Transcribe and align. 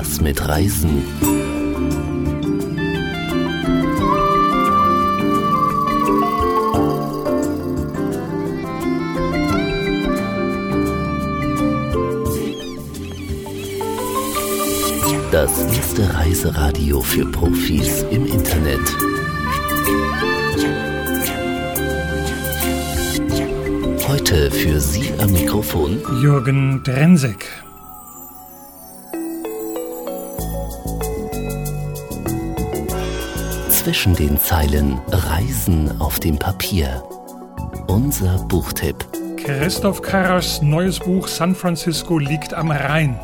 Was 0.00 0.18
mit 0.18 0.48
Reisen. 0.48 1.04
Das 15.30 15.64
erste 15.64 16.14
Reiseradio 16.14 17.02
für 17.02 17.26
Profis 17.26 18.02
im 18.10 18.24
Internet. 18.24 18.80
Heute 24.08 24.50
für 24.50 24.80
Sie 24.80 25.12
am 25.18 25.30
Mikrofon 25.32 26.00
Jürgen 26.22 26.82
Drensek. 26.84 27.69
Zwischen 33.82 34.14
den 34.14 34.38
Zeilen 34.38 35.00
Reisen 35.10 36.02
auf 36.02 36.20
dem 36.20 36.38
Papier. 36.38 37.02
Unser 37.86 38.36
Buchtipp. 38.40 39.06
Christoph 39.38 40.02
Karras 40.02 40.60
neues 40.60 40.98
Buch 40.98 41.26
San 41.26 41.54
Francisco 41.54 42.18
liegt 42.18 42.52
am 42.52 42.70
Rhein. 42.70 43.18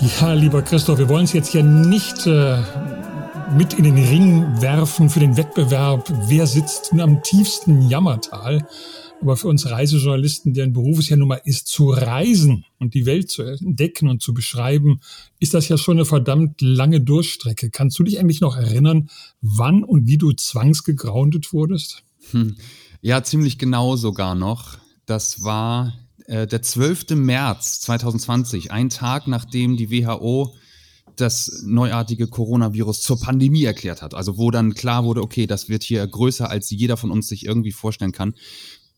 Ja, 0.00 0.34
lieber 0.34 0.60
Christoph, 0.60 0.98
wir 0.98 1.08
wollen 1.08 1.24
es 1.24 1.32
jetzt 1.32 1.48
hier 1.48 1.62
nicht 1.62 2.26
äh, 2.26 2.58
mit 3.56 3.72
in 3.72 3.84
den 3.84 3.96
Ring 3.96 4.60
werfen 4.60 5.08
für 5.08 5.20
den 5.20 5.38
Wettbewerb, 5.38 6.04
wer 6.26 6.46
sitzt 6.46 6.92
am 6.92 7.22
tiefsten 7.22 7.88
Jammertal. 7.88 8.66
Aber 9.20 9.36
für 9.36 9.48
uns 9.48 9.70
Reisejournalisten, 9.70 10.54
deren 10.54 10.72
Beruf 10.72 10.98
es 10.98 11.10
ja 11.10 11.16
nun 11.16 11.28
mal 11.28 11.42
ist, 11.44 11.68
zu 11.68 11.90
reisen 11.90 12.64
und 12.78 12.94
die 12.94 13.04
Welt 13.04 13.30
zu 13.30 13.42
entdecken 13.42 14.08
und 14.08 14.22
zu 14.22 14.32
beschreiben, 14.32 15.00
ist 15.38 15.52
das 15.52 15.68
ja 15.68 15.76
schon 15.76 15.98
eine 15.98 16.06
verdammt 16.06 16.62
lange 16.62 17.02
Durchstrecke. 17.02 17.70
Kannst 17.70 17.98
du 17.98 18.02
dich 18.02 18.18
eigentlich 18.18 18.40
noch 18.40 18.56
erinnern, 18.56 19.10
wann 19.42 19.84
und 19.84 20.06
wie 20.06 20.16
du 20.16 20.32
zwangsgegroundet 20.32 21.52
wurdest? 21.52 22.02
Hm. 22.30 22.56
Ja, 23.02 23.22
ziemlich 23.22 23.58
genau 23.58 23.96
sogar 23.96 24.34
noch. 24.34 24.78
Das 25.04 25.42
war 25.42 25.92
äh, 26.26 26.46
der 26.46 26.62
12. 26.62 27.10
März 27.10 27.80
2020, 27.80 28.72
ein 28.72 28.88
Tag 28.88 29.26
nachdem 29.26 29.76
die 29.76 29.90
WHO 29.90 30.54
das 31.16 31.62
neuartige 31.66 32.28
Coronavirus 32.28 33.02
zur 33.02 33.20
Pandemie 33.20 33.64
erklärt 33.64 34.00
hat. 34.02 34.14
Also 34.14 34.38
wo 34.38 34.50
dann 34.50 34.74
klar 34.74 35.04
wurde, 35.04 35.22
okay, 35.22 35.46
das 35.46 35.68
wird 35.68 35.82
hier 35.82 36.06
größer, 36.06 36.48
als 36.48 36.70
jeder 36.70 36.96
von 36.96 37.10
uns 37.10 37.28
sich 37.28 37.44
irgendwie 37.44 37.72
vorstellen 37.72 38.12
kann. 38.12 38.34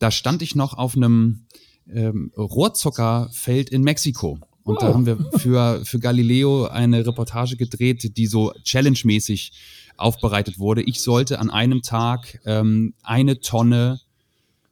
Da 0.03 0.11
stand 0.11 0.43
ich 0.43 0.57
noch 0.57 0.75
auf 0.75 0.97
einem 0.97 1.47
ähm, 1.89 2.33
Rohrzuckerfeld 2.37 3.71
in 3.71 3.83
Mexiko. 3.83 4.41
Und 4.65 4.79
oh. 4.79 4.81
da 4.81 4.95
haben 4.95 5.07
wir 5.07 5.17
für, 5.37 5.85
für 5.85 6.01
Galileo 6.01 6.67
eine 6.67 7.07
Reportage 7.07 7.57
gedreht, 7.57 8.17
die 8.17 8.27
so 8.27 8.53
challenge-mäßig 8.65 9.53
aufbereitet 9.97 10.59
wurde. 10.59 10.83
Ich 10.83 11.03
sollte 11.03 11.39
an 11.39 11.51
einem 11.51 11.83
Tag 11.83 12.41
ähm, 12.45 12.95
eine 13.05 13.39
Tonne 13.39 14.01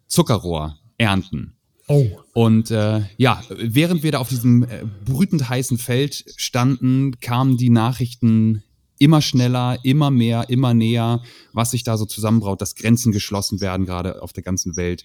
Zuckerrohr 0.08 0.78
ernten. 0.98 1.55
Oh. 1.86 2.06
Und 2.33 2.73
äh, 2.73 3.03
ja, 3.17 3.41
während 3.51 4.03
wir 4.03 4.11
da 4.11 4.19
auf 4.19 4.31
diesem 4.31 4.64
äh, 4.64 4.84
brütend 5.05 5.48
heißen 5.48 5.78
Feld 5.78 6.25
standen, 6.34 7.20
kamen 7.20 7.56
die 7.56 7.70
Nachrichten 7.70 8.64
immer 9.00 9.22
schneller, 9.22 9.78
immer 9.83 10.11
mehr, 10.11 10.48
immer 10.50 10.74
näher, 10.74 11.22
was 11.52 11.72
sich 11.72 11.83
da 11.83 11.96
so 11.96 12.05
zusammenbraut, 12.05 12.61
dass 12.61 12.77
Grenzen 12.77 13.11
geschlossen 13.11 13.61
werden, 13.61 13.86
gerade 13.86 14.22
auf 14.22 14.33
der 14.33 14.44
ganzen 14.44 14.77
Welt. 14.77 15.05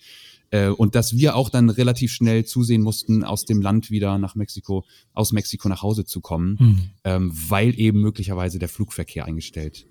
Äh, 0.52 0.68
und 0.68 0.94
dass 0.96 1.16
wir 1.16 1.36
auch 1.36 1.50
dann 1.50 1.70
relativ 1.70 2.12
schnell 2.12 2.46
zusehen 2.46 2.82
mussten, 2.82 3.24
aus 3.24 3.46
dem 3.46 3.62
Land 3.62 3.90
wieder 3.90 4.18
nach 4.18 4.36
Mexiko, 4.36 4.86
aus 5.14 5.32
Mexiko 5.32 5.70
nach 5.70 5.82
Hause 5.82 6.06
zu 6.06 6.22
kommen, 6.22 6.58
mhm. 6.60 6.82
ähm, 7.06 7.32
weil 7.34 7.80
eben 7.80 8.02
möglicherweise 8.02 8.60
der 8.60 8.70
Flugverkehr 8.70 9.26
eingestellt 9.26 9.88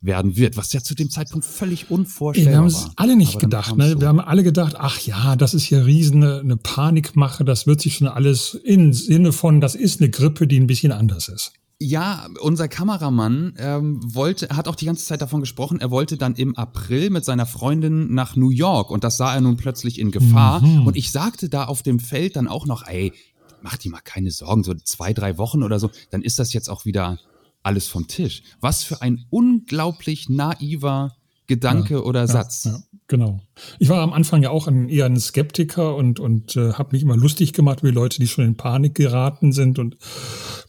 werden 0.00 0.36
wird, 0.36 0.56
was 0.56 0.72
ja 0.72 0.80
zu 0.80 0.94
dem 0.94 1.10
Zeitpunkt 1.10 1.44
völlig 1.44 1.90
unvorstellbar 1.90 2.52
war. 2.52 2.70
Wir 2.70 2.76
haben 2.76 2.86
es 2.86 2.90
alle 2.94 3.16
nicht 3.16 3.40
gedacht. 3.40 3.76
Ne? 3.76 3.90
So. 3.90 4.00
Wir 4.00 4.06
haben 4.06 4.20
alle 4.20 4.44
gedacht, 4.44 4.76
ach 4.78 5.00
ja, 5.00 5.34
das 5.34 5.54
ist 5.54 5.64
hier 5.64 5.84
riesen 5.84 6.22
eine, 6.22 6.38
eine 6.38 6.56
Panikmache, 6.56 7.44
das 7.44 7.66
wird 7.66 7.80
sich 7.80 7.96
schon 7.96 8.06
alles 8.06 8.54
im 8.54 8.92
Sinne 8.92 9.32
von, 9.32 9.60
das 9.60 9.74
ist 9.74 10.00
eine 10.00 10.10
Grippe, 10.10 10.46
die 10.46 10.60
ein 10.60 10.68
bisschen 10.68 10.92
anders 10.92 11.28
ist. 11.28 11.52
Ja, 11.80 12.26
unser 12.40 12.66
Kameramann 12.66 13.54
ähm, 13.56 14.00
wollte, 14.02 14.48
hat 14.48 14.66
auch 14.66 14.74
die 14.74 14.86
ganze 14.86 15.04
Zeit 15.04 15.22
davon 15.22 15.40
gesprochen, 15.40 15.80
er 15.80 15.92
wollte 15.92 16.16
dann 16.16 16.34
im 16.34 16.56
April 16.56 17.10
mit 17.10 17.24
seiner 17.24 17.46
Freundin 17.46 18.12
nach 18.12 18.34
New 18.34 18.50
York 18.50 18.90
und 18.90 19.04
das 19.04 19.16
sah 19.16 19.32
er 19.32 19.40
nun 19.40 19.56
plötzlich 19.56 20.00
in 20.00 20.10
Gefahr. 20.10 20.60
Mhm. 20.60 20.88
Und 20.88 20.96
ich 20.96 21.12
sagte 21.12 21.48
da 21.48 21.66
auf 21.66 21.84
dem 21.84 22.00
Feld 22.00 22.34
dann 22.34 22.48
auch 22.48 22.66
noch, 22.66 22.84
ey, 22.88 23.12
mach 23.62 23.76
dir 23.76 23.92
mal 23.92 24.00
keine 24.00 24.32
Sorgen, 24.32 24.64
so 24.64 24.74
zwei, 24.74 25.12
drei 25.12 25.38
Wochen 25.38 25.62
oder 25.62 25.78
so, 25.78 25.90
dann 26.10 26.22
ist 26.22 26.40
das 26.40 26.52
jetzt 26.52 26.68
auch 26.68 26.84
wieder 26.84 27.20
alles 27.62 27.86
vom 27.86 28.08
Tisch. 28.08 28.42
Was 28.60 28.82
für 28.82 29.00
ein 29.00 29.26
unglaublich 29.30 30.28
naiver 30.28 31.14
Gedanke 31.46 31.94
ja, 31.94 32.00
oder 32.00 32.26
Satz. 32.26 32.64
Ja, 32.64 32.78
genau. 33.08 33.40
Ich 33.78 33.88
war 33.88 34.02
am 34.02 34.12
Anfang 34.12 34.42
ja 34.42 34.50
auch 34.50 34.68
ein, 34.68 34.88
eher 34.88 35.06
ein 35.06 35.18
Skeptiker 35.18 35.96
und, 35.96 36.20
und 36.20 36.56
äh, 36.56 36.74
habe 36.74 36.90
mich 36.92 37.02
immer 37.02 37.16
lustig 37.16 37.52
gemacht 37.52 37.80
über 37.80 37.90
Leute, 37.90 38.20
die 38.20 38.28
schon 38.28 38.44
in 38.44 38.56
Panik 38.56 38.94
geraten 38.94 39.52
sind 39.52 39.78
und 39.78 39.96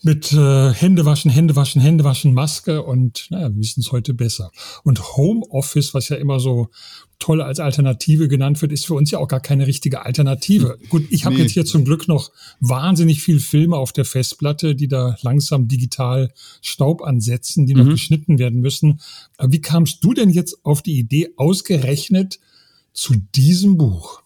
mit 0.01 0.31
äh, 0.33 0.73
Hände 0.73 1.05
waschen, 1.05 1.29
Hände 1.29 1.55
waschen, 1.55 1.81
Hände 1.81 2.03
waschen, 2.03 2.33
Maske 2.33 2.83
und 2.83 3.27
naja, 3.29 3.49
wir 3.49 3.57
wissen 3.57 3.81
es 3.81 3.91
heute 3.91 4.13
besser. 4.13 4.51
Und 4.83 5.17
Homeoffice, 5.17 5.93
was 5.93 6.09
ja 6.09 6.15
immer 6.15 6.39
so 6.39 6.69
toll 7.19 7.41
als 7.41 7.59
Alternative 7.59 8.29
genannt 8.29 8.61
wird, 8.61 8.71
ist 8.71 8.85
für 8.85 8.93
uns 8.93 9.11
ja 9.11 9.19
auch 9.19 9.27
gar 9.27 9.41
keine 9.41 9.67
richtige 9.67 10.05
Alternative. 10.05 10.77
Hm. 10.79 10.89
Gut, 10.89 11.05
ich 11.09 11.25
habe 11.25 11.35
nee. 11.35 11.41
jetzt 11.41 11.51
hier 11.51 11.65
zum 11.65 11.83
Glück 11.83 12.07
noch 12.07 12.31
wahnsinnig 12.61 13.21
viel 13.21 13.41
Filme 13.41 13.75
auf 13.75 13.91
der 13.91 14.05
Festplatte, 14.05 14.73
die 14.73 14.87
da 14.87 15.17
langsam 15.21 15.67
digital 15.67 16.31
Staub 16.61 17.01
ansetzen, 17.01 17.65
die 17.65 17.75
mhm. 17.75 17.83
noch 17.83 17.89
geschnitten 17.89 18.39
werden 18.39 18.61
müssen. 18.61 19.01
Aber 19.37 19.51
wie 19.51 19.61
kamst 19.61 20.03
du 20.03 20.13
denn 20.13 20.29
jetzt 20.29 20.65
auf 20.65 20.81
die 20.81 20.97
Idee, 20.97 21.33
ausgerechnet 21.35 22.28
zu 22.93 23.15
diesem 23.33 23.77
Buch? 23.77 24.21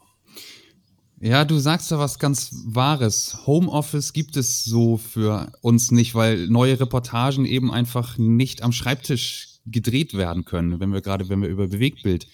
Ja, 1.22 1.46
du 1.46 1.58
sagst 1.58 1.90
da 1.90 2.00
was 2.00 2.20
ganz 2.20 2.50
Wahres. 2.66 3.38
Homeoffice 3.46 4.12
gibt 4.12 4.36
es 4.36 4.66
so 4.66 4.98
für 4.98 5.54
uns 5.62 5.92
nicht, 5.92 6.16
weil 6.16 6.48
neue 6.48 6.78
Reportagen 6.80 7.46
eben 7.46 7.72
einfach 7.72 8.18
nicht 8.18 8.62
am 8.62 8.74
Schreibtisch 8.74 9.54
gedreht 9.66 10.14
werden 10.16 10.44
können, 10.44 10.82
wenn 10.82 10.92
wir 10.92 11.02
gerade, 11.02 11.30
wenn 11.30 11.42
wir 11.42 11.48
über 11.48 11.68
Bewegtbild 11.68 12.28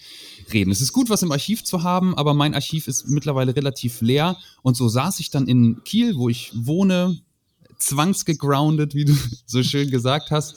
reden. 0.52 0.72
Es 0.72 0.80
ist 0.80 0.92
gut, 0.92 1.08
was 1.08 1.22
im 1.22 1.30
Archiv 1.30 1.62
zu 1.62 1.84
haben, 1.84 2.16
aber 2.16 2.34
mein 2.34 2.54
Archiv 2.54 2.88
ist 2.88 3.08
mittlerweile 3.08 3.54
relativ 3.54 4.00
leer 4.00 4.36
und 4.62 4.76
so 4.76 4.88
saß 4.88 5.20
ich 5.20 5.30
dann 5.30 5.46
in 5.46 5.84
Kiel, 5.84 6.16
wo 6.16 6.28
ich 6.28 6.50
wohne, 6.54 7.20
zwangsgegroundet, 7.78 8.94
wie 8.94 9.04
du 9.04 9.14
so 9.46 9.62
schön 9.62 9.90
gesagt 9.90 10.32
hast, 10.32 10.56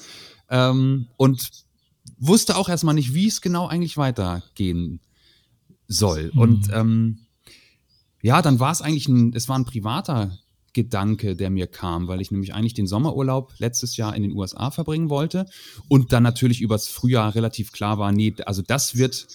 ähm, 0.49 1.07
und 1.17 1.49
wusste 2.27 2.55
auch 2.55 2.69
erstmal 2.69 2.95
nicht, 2.95 3.13
wie 3.13 3.27
es 3.27 3.41
genau 3.41 3.67
eigentlich 3.67 3.97
weitergehen 3.97 4.99
soll. 5.87 6.31
Mhm. 6.33 6.39
Und 6.39 6.69
ähm, 6.73 7.19
ja, 8.21 8.41
dann 8.41 8.59
war 8.59 8.71
es 8.71 8.81
eigentlich 8.81 9.07
ein, 9.07 9.33
es 9.35 9.49
war 9.49 9.57
ein 9.57 9.65
privater 9.65 10.37
Gedanke, 10.73 11.35
der 11.35 11.49
mir 11.49 11.67
kam, 11.67 12.07
weil 12.07 12.19
ich 12.19 12.31
nämlich 12.31 12.53
eigentlich 12.53 12.73
den 12.73 12.87
Sommerurlaub 12.87 13.53
letztes 13.59 13.95
Jahr 13.95 14.15
in 14.15 14.23
den 14.23 14.31
USA 14.31 14.71
verbringen 14.71 15.09
wollte 15.09 15.45
und 15.87 16.13
dann 16.13 16.23
natürlich 16.23 16.61
übers 16.61 16.87
Frühjahr 16.87 17.35
relativ 17.35 17.71
klar 17.71 17.99
war, 17.99 18.11
nee, 18.11 18.33
also 18.45 18.63
das 18.63 18.97
wird 18.97 19.27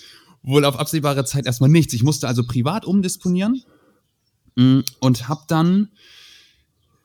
wohl 0.43 0.65
auf 0.65 0.79
absehbare 0.79 1.25
Zeit 1.25 1.47
erstmal 1.47 1.71
nichts. 1.71 1.93
Ich 1.95 2.03
musste 2.03 2.27
also 2.27 2.45
privat 2.45 2.85
umdisponieren 2.85 3.63
mm, 4.57 4.81
und 5.01 5.29
habe 5.29 5.43
dann 5.47 5.91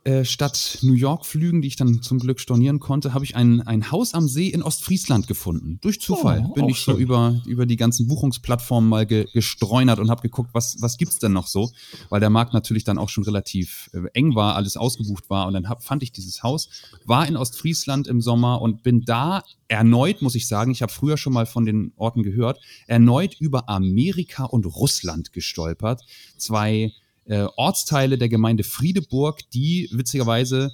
äh, 0.06 0.26
statt 0.26 0.80
New 0.82 0.94
York 0.94 1.26
Flügen, 1.26 1.62
die 1.62 1.70
ich 1.70 1.78
dann 1.78 2.02
zum 2.02 2.20
Glück 2.20 2.42
stornieren 2.42 2.80
konnte, 2.80 3.14
habe 3.14 3.24
ich 3.24 3.38
ein, 3.38 3.62
ein 3.62 3.90
Haus 3.90 4.14
am 4.14 4.28
See 4.28 4.50
in 4.50 4.62
Ostfriesland 4.62 5.28
gefunden. 5.28 5.80
Durch 5.82 6.02
Zufall 6.02 6.46
oh, 6.46 6.54
bin 6.54 6.68
ich 6.68 6.80
schön. 6.80 6.96
so 6.96 7.00
über, 7.00 7.42
über 7.46 7.66
die 7.66 7.78
ganzen 7.78 8.08
Buchungsplattformen 8.08 8.90
mal 8.90 9.06
ge, 9.06 9.28
gestreunert 9.32 10.00
und 10.00 10.10
habe 10.10 10.22
geguckt, 10.22 10.50
was, 10.52 10.76
was 10.82 10.98
gibt's 10.98 11.20
denn 11.20 11.32
noch 11.32 11.48
so? 11.48 11.72
Weil 12.10 12.20
der 12.20 12.30
Markt 12.30 12.54
natürlich 12.54 12.84
dann 12.84 12.98
auch 12.98 13.08
schon 13.08 13.24
relativ 13.24 13.90
äh, 13.94 14.02
eng 14.14 14.36
war, 14.36 14.56
alles 14.56 14.76
ausgebucht 14.76 15.30
war. 15.30 15.48
Und 15.48 15.54
dann 15.54 15.70
hab, 15.70 15.84
fand 15.84 16.04
ich 16.04 16.12
dieses 16.12 16.44
Haus, 16.44 16.68
war 17.06 17.26
in 17.26 17.38
Ostfriesland 17.38 18.08
im 18.08 18.20
Sommer 18.20 18.62
und 18.62 18.84
bin 18.84 19.06
da 19.06 19.42
erneut, 19.70 20.22
muss 20.22 20.36
ich 20.36 20.48
sagen, 20.48 20.72
ich 20.72 20.82
habe 20.82 20.92
früher 20.92 21.16
schon 21.16 21.32
mal 21.32 21.46
von 21.46 21.66
den 21.66 21.94
Orten 21.96 22.24
gehört, 22.24 22.60
erneut 22.88 23.36
über 23.40 23.70
Amerika 23.70 24.44
und 24.44 24.66
Russland 24.66 25.32
gestolpert. 25.32 26.02
Zwei 26.38 26.92
äh, 27.26 27.46
Ortsteile 27.56 28.18
der 28.18 28.30
Gemeinde 28.30 28.64
Friedeburg, 28.64 29.40
die 29.54 29.90
witzigerweise 29.92 30.72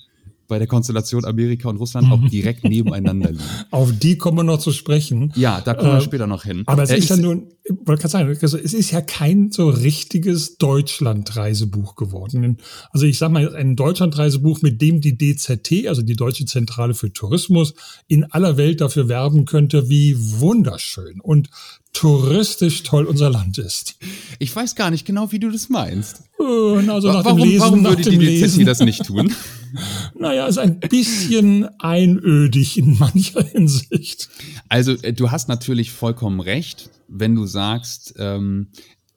bei 0.50 0.57
der 0.57 0.68
Konstellation 0.68 1.24
Amerika 1.24 1.69
und 1.69 1.78
Russland 1.78 2.12
auch 2.12 2.28
direkt 2.28 2.63
nebeneinander 2.63 3.31
liegen. 3.31 3.44
Auf 3.72 3.92
die 3.98 4.18
kommen 4.18 4.38
wir 4.38 4.44
noch 4.44 4.60
zu 4.60 4.72
sprechen. 4.74 5.31
Ja, 5.36 5.62
da 5.62 5.75
kommen 5.75 5.92
wir 5.92 6.00
äh, 6.00 6.01
später 6.01 6.28
noch 6.28 6.44
hin. 6.44 6.63
Aber 6.66 6.84
es, 6.84 6.90
äh, 6.90 6.98
ist 6.98 7.10
ja 7.10 7.18
nun, 7.18 7.48
wollte 7.69 8.01
gerade 8.01 8.10
sagen, 8.10 8.38
also 8.42 8.57
es 8.57 8.74
ist 8.74 8.92
ja 8.92 9.01
kein 9.01 9.51
so 9.51 9.69
richtiges 9.69 10.57
Deutschland-Reisebuch 10.57 11.95
geworden. 11.95 12.57
Also 12.92 13.06
ich 13.06 13.18
sage 13.18 13.33
mal, 13.33 13.56
ein 13.56 13.75
Deutschland-Reisebuch, 13.75 14.62
mit 14.62 14.81
dem 14.81 15.01
die 15.01 15.18
DZT, 15.18 15.88
also 15.88 16.01
die 16.01 16.16
Deutsche 16.16 16.45
Zentrale 16.45 16.94
für 16.94 17.13
Tourismus, 17.13 17.74
in 18.07 18.25
aller 18.25 18.57
Welt 18.57 18.81
dafür 18.81 19.07
werben 19.07 19.45
könnte, 19.45 19.89
wie 19.89 20.16
wunderschön 20.18 21.21
und 21.21 21.50
touristisch 21.94 22.83
toll 22.83 23.06
unser 23.06 23.30
Land 23.30 23.57
ist. 23.57 23.95
Ich 24.38 24.56
weiß 24.56 24.75
gar 24.75 24.92
nicht 24.92 25.06
genau, 25.06 25.31
wie 25.31 25.39
du 25.39 25.50
das 25.50 25.69
meinst. 25.69 26.24
Also 26.39 27.12
nach 27.12 27.25
warum, 27.25 27.39
dem 27.39 27.50
Lesen, 27.50 27.62
warum 27.62 27.81
nach 27.81 27.89
würde 27.92 28.04
dem 28.04 28.19
die 28.19 28.38
DZT 28.38 28.42
Lesen. 28.42 28.65
das 28.65 28.80
nicht 28.80 29.06
tun? 29.06 29.33
Naja, 30.18 30.48
ist 30.48 30.57
ein 30.57 30.80
bisschen 30.80 31.69
einödig 31.80 32.80
in 32.80 32.98
mancher 32.98 33.44
Hinsicht. 33.44 34.27
Also 34.68 34.94
äh, 35.04 35.13
du 35.13 35.30
hast 35.30 35.48
natürlich 35.48 35.92
vollkommen 35.92 36.39
recht, 36.39 36.89
wenn 37.09 37.35
du 37.35 37.45
sagst, 37.45 38.13
ähm, 38.17 38.67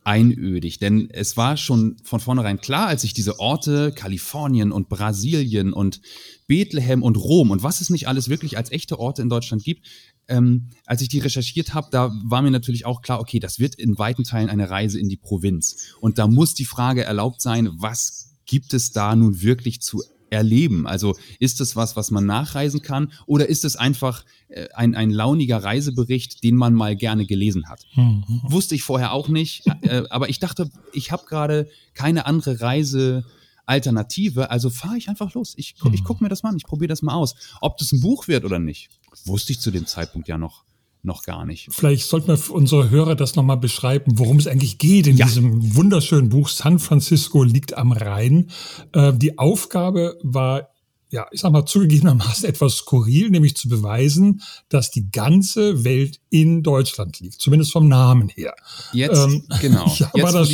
einödig. 0.04 0.78
Denn 0.78 1.08
es 1.10 1.36
war 1.36 1.56
schon 1.56 1.96
von 2.02 2.20
vornherein 2.20 2.60
klar, 2.60 2.88
als 2.88 3.04
ich 3.04 3.14
diese 3.14 3.38
Orte, 3.38 3.92
Kalifornien 3.92 4.72
und 4.72 4.88
Brasilien 4.88 5.72
und 5.72 6.00
Bethlehem 6.46 7.02
und 7.02 7.16
Rom 7.16 7.50
und 7.50 7.62
was 7.62 7.80
es 7.80 7.90
nicht 7.90 8.08
alles 8.08 8.28
wirklich 8.28 8.56
als 8.56 8.72
echte 8.72 8.98
Orte 8.98 9.22
in 9.22 9.28
Deutschland 9.28 9.62
gibt, 9.62 9.86
ähm, 10.28 10.70
als 10.86 11.02
ich 11.02 11.08
die 11.08 11.18
recherchiert 11.18 11.74
habe, 11.74 11.88
da 11.90 12.12
war 12.24 12.42
mir 12.42 12.50
natürlich 12.50 12.84
auch 12.84 13.02
klar, 13.02 13.20
okay, 13.20 13.38
das 13.38 13.58
wird 13.58 13.76
in 13.76 13.98
weiten 13.98 14.24
Teilen 14.24 14.50
eine 14.50 14.70
Reise 14.70 14.98
in 14.98 15.08
die 15.08 15.16
Provinz. 15.16 15.94
Und 16.00 16.18
da 16.18 16.26
muss 16.26 16.54
die 16.54 16.64
Frage 16.64 17.04
erlaubt 17.04 17.40
sein, 17.40 17.70
was 17.74 18.32
gibt 18.44 18.74
es 18.74 18.92
da 18.92 19.14
nun 19.14 19.40
wirklich 19.40 19.80
zu 19.82 20.02
erleben? 20.32 20.86
Also 20.86 21.16
ist 21.38 21.60
es 21.60 21.76
was, 21.76 21.94
was 21.94 22.10
man 22.10 22.26
nachreisen 22.26 22.82
kann 22.82 23.12
oder 23.26 23.48
ist 23.48 23.64
es 23.64 23.76
einfach 23.76 24.24
äh, 24.48 24.68
ein, 24.74 24.94
ein 24.94 25.10
launiger 25.10 25.62
Reisebericht, 25.62 26.42
den 26.42 26.56
man 26.56 26.74
mal 26.74 26.96
gerne 26.96 27.26
gelesen 27.26 27.68
hat? 27.68 27.86
Mhm. 27.94 28.24
Wusste 28.42 28.74
ich 28.74 28.82
vorher 28.82 29.12
auch 29.12 29.28
nicht, 29.28 29.66
äh, 29.82 30.04
aber 30.10 30.28
ich 30.28 30.38
dachte, 30.38 30.70
ich 30.92 31.12
habe 31.12 31.26
gerade 31.26 31.68
keine 31.94 32.26
andere 32.26 32.60
Reisealternative, 32.60 34.50
also 34.50 34.70
fahre 34.70 34.96
ich 34.96 35.08
einfach 35.08 35.34
los. 35.34 35.54
Ich, 35.56 35.74
ich 35.92 36.04
gucke 36.04 36.24
mir 36.24 36.30
das 36.30 36.42
mal 36.42 36.50
an, 36.50 36.56
ich 36.56 36.64
probiere 36.64 36.88
das 36.88 37.02
mal 37.02 37.14
aus. 37.14 37.34
Ob 37.60 37.76
das 37.76 37.92
ein 37.92 38.00
Buch 38.00 38.26
wird 38.26 38.44
oder 38.44 38.58
nicht, 38.58 38.88
wusste 39.24 39.52
ich 39.52 39.60
zu 39.60 39.70
dem 39.70 39.86
Zeitpunkt 39.86 40.28
ja 40.28 40.38
noch, 40.38 40.64
noch 41.04 41.24
gar 41.24 41.44
nicht. 41.44 41.68
Vielleicht 41.70 42.06
sollten 42.06 42.28
wir 42.28 42.36
für 42.36 42.52
unsere 42.52 42.90
Hörer 42.90 43.14
das 43.16 43.34
nochmal 43.34 43.56
beschreiben, 43.56 44.18
worum 44.18 44.38
es 44.38 44.46
eigentlich 44.46 44.78
geht 44.78 45.06
in 45.06 45.16
Ja. 45.16 45.26
diesem 45.26 45.74
wunderschönen 45.74 46.28
Buch 46.28 46.48
San 46.48 46.78
Francisco 46.78 47.42
liegt 47.42 47.76
am 47.76 47.92
Rhein. 47.92 48.50
Äh, 48.92 49.12
die 49.14 49.38
Aufgabe 49.38 50.16
war, 50.22 50.68
ja, 51.10 51.26
ich 51.32 51.40
sag 51.40 51.52
mal, 51.52 51.66
zugegebenermaßen 51.66 52.44
etwas 52.48 52.76
skurril, 52.76 53.30
nämlich 53.30 53.56
zu 53.56 53.68
beweisen, 53.68 54.42
dass 54.68 54.90
die 54.90 55.10
ganze 55.10 55.84
Welt 55.84 56.20
in 56.30 56.62
Deutschland 56.62 57.18
liegt, 57.20 57.40
zumindest 57.40 57.72
vom 57.72 57.88
Namen 57.88 58.28
her. 58.28 58.54
Jetzt, 58.92 59.18
Ähm, 59.18 59.44
genau. 59.60 59.86
Ja, 59.98 60.10
Jetzt, 60.14 60.22
war, 60.24 60.32
das, 60.32 60.50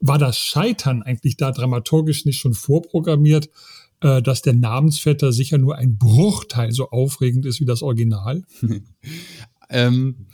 war 0.00 0.18
das 0.18 0.38
Scheitern 0.38 1.02
eigentlich 1.02 1.36
da 1.36 1.50
dramaturgisch 1.52 2.24
nicht 2.24 2.38
schon 2.38 2.54
vorprogrammiert, 2.54 3.50
äh, 4.00 4.22
dass 4.22 4.42
der 4.42 4.52
Namensvetter 4.54 5.32
sicher 5.32 5.58
nur 5.58 5.74
ein 5.76 5.98
Bruchteil 5.98 6.70
so 6.70 6.88
aufregend 6.90 7.44
ist 7.46 7.58
wie 7.60 7.64
das 7.66 7.82
Original? 7.82 8.44
ähm, 9.68 10.26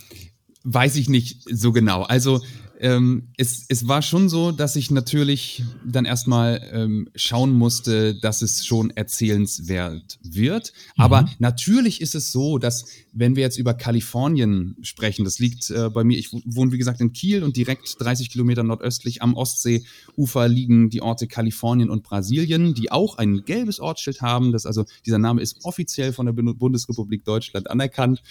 weiß 0.65 0.97
ich 0.97 1.09
nicht 1.09 1.43
so 1.51 1.73
genau. 1.73 2.03
Also 2.03 2.41
ähm, 2.81 3.29
es, 3.37 3.65
es 3.69 3.87
war 3.87 4.03
schon 4.03 4.29
so, 4.29 4.51
dass 4.51 4.77
ich 4.77 4.91
natürlich 4.91 5.63
dann 5.87 6.05
erstmal 6.05 6.61
ähm, 6.73 7.09
schauen 7.15 7.53
musste, 7.53 8.15
dass 8.15 8.43
es 8.43 8.67
schon 8.67 8.91
erzählenswert 8.91 10.19
wird. 10.23 10.73
Aber 10.97 11.29
natürlich 11.39 12.01
ist 12.01 12.15
es 12.15 12.33
so, 12.33 12.59
dass 12.59 12.87
wenn 13.13 13.37
wir 13.37 13.43
jetzt 13.43 13.59
über 13.59 13.75
Kalifornien 13.75 14.77
sprechen, 14.83 15.25
das 15.25 15.39
liegt 15.39 15.71
äh, 15.71 15.89
bei 15.89 16.03
mir, 16.05 16.19
ich 16.19 16.33
wohne 16.33 16.73
wie 16.73 16.79
gesagt 16.79 17.01
in 17.01 17.13
Kiel 17.13 17.45
und 17.45 17.57
direkt 17.57 17.97
30 18.01 18.29
Kilometer 18.29 18.65
nordöstlich 18.65 19.23
am 19.23 19.35
Ostseeufer 19.35 20.49
liegen 20.49 20.91
die 20.91 21.01
Orte 21.01 21.27
Kalifornien 21.27 21.91
und 21.91 22.03
Brasilien, 22.03 22.75
die 22.75 22.91
auch 22.91 23.19
ein 23.19 23.45
gelbes 23.45 23.79
Ortsschild 23.79 24.21
haben. 24.21 24.53
Das 24.53 24.67
also 24.67 24.85
dieser 25.07 25.19
Name 25.19 25.41
ist 25.41 25.65
offiziell 25.65 26.13
von 26.13 26.27
der 26.27 26.33
Bund- 26.33 26.59
Bundesrepublik 26.59 27.25
Deutschland 27.25 27.71
anerkannt. 27.71 28.23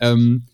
Ähm, 0.00 0.46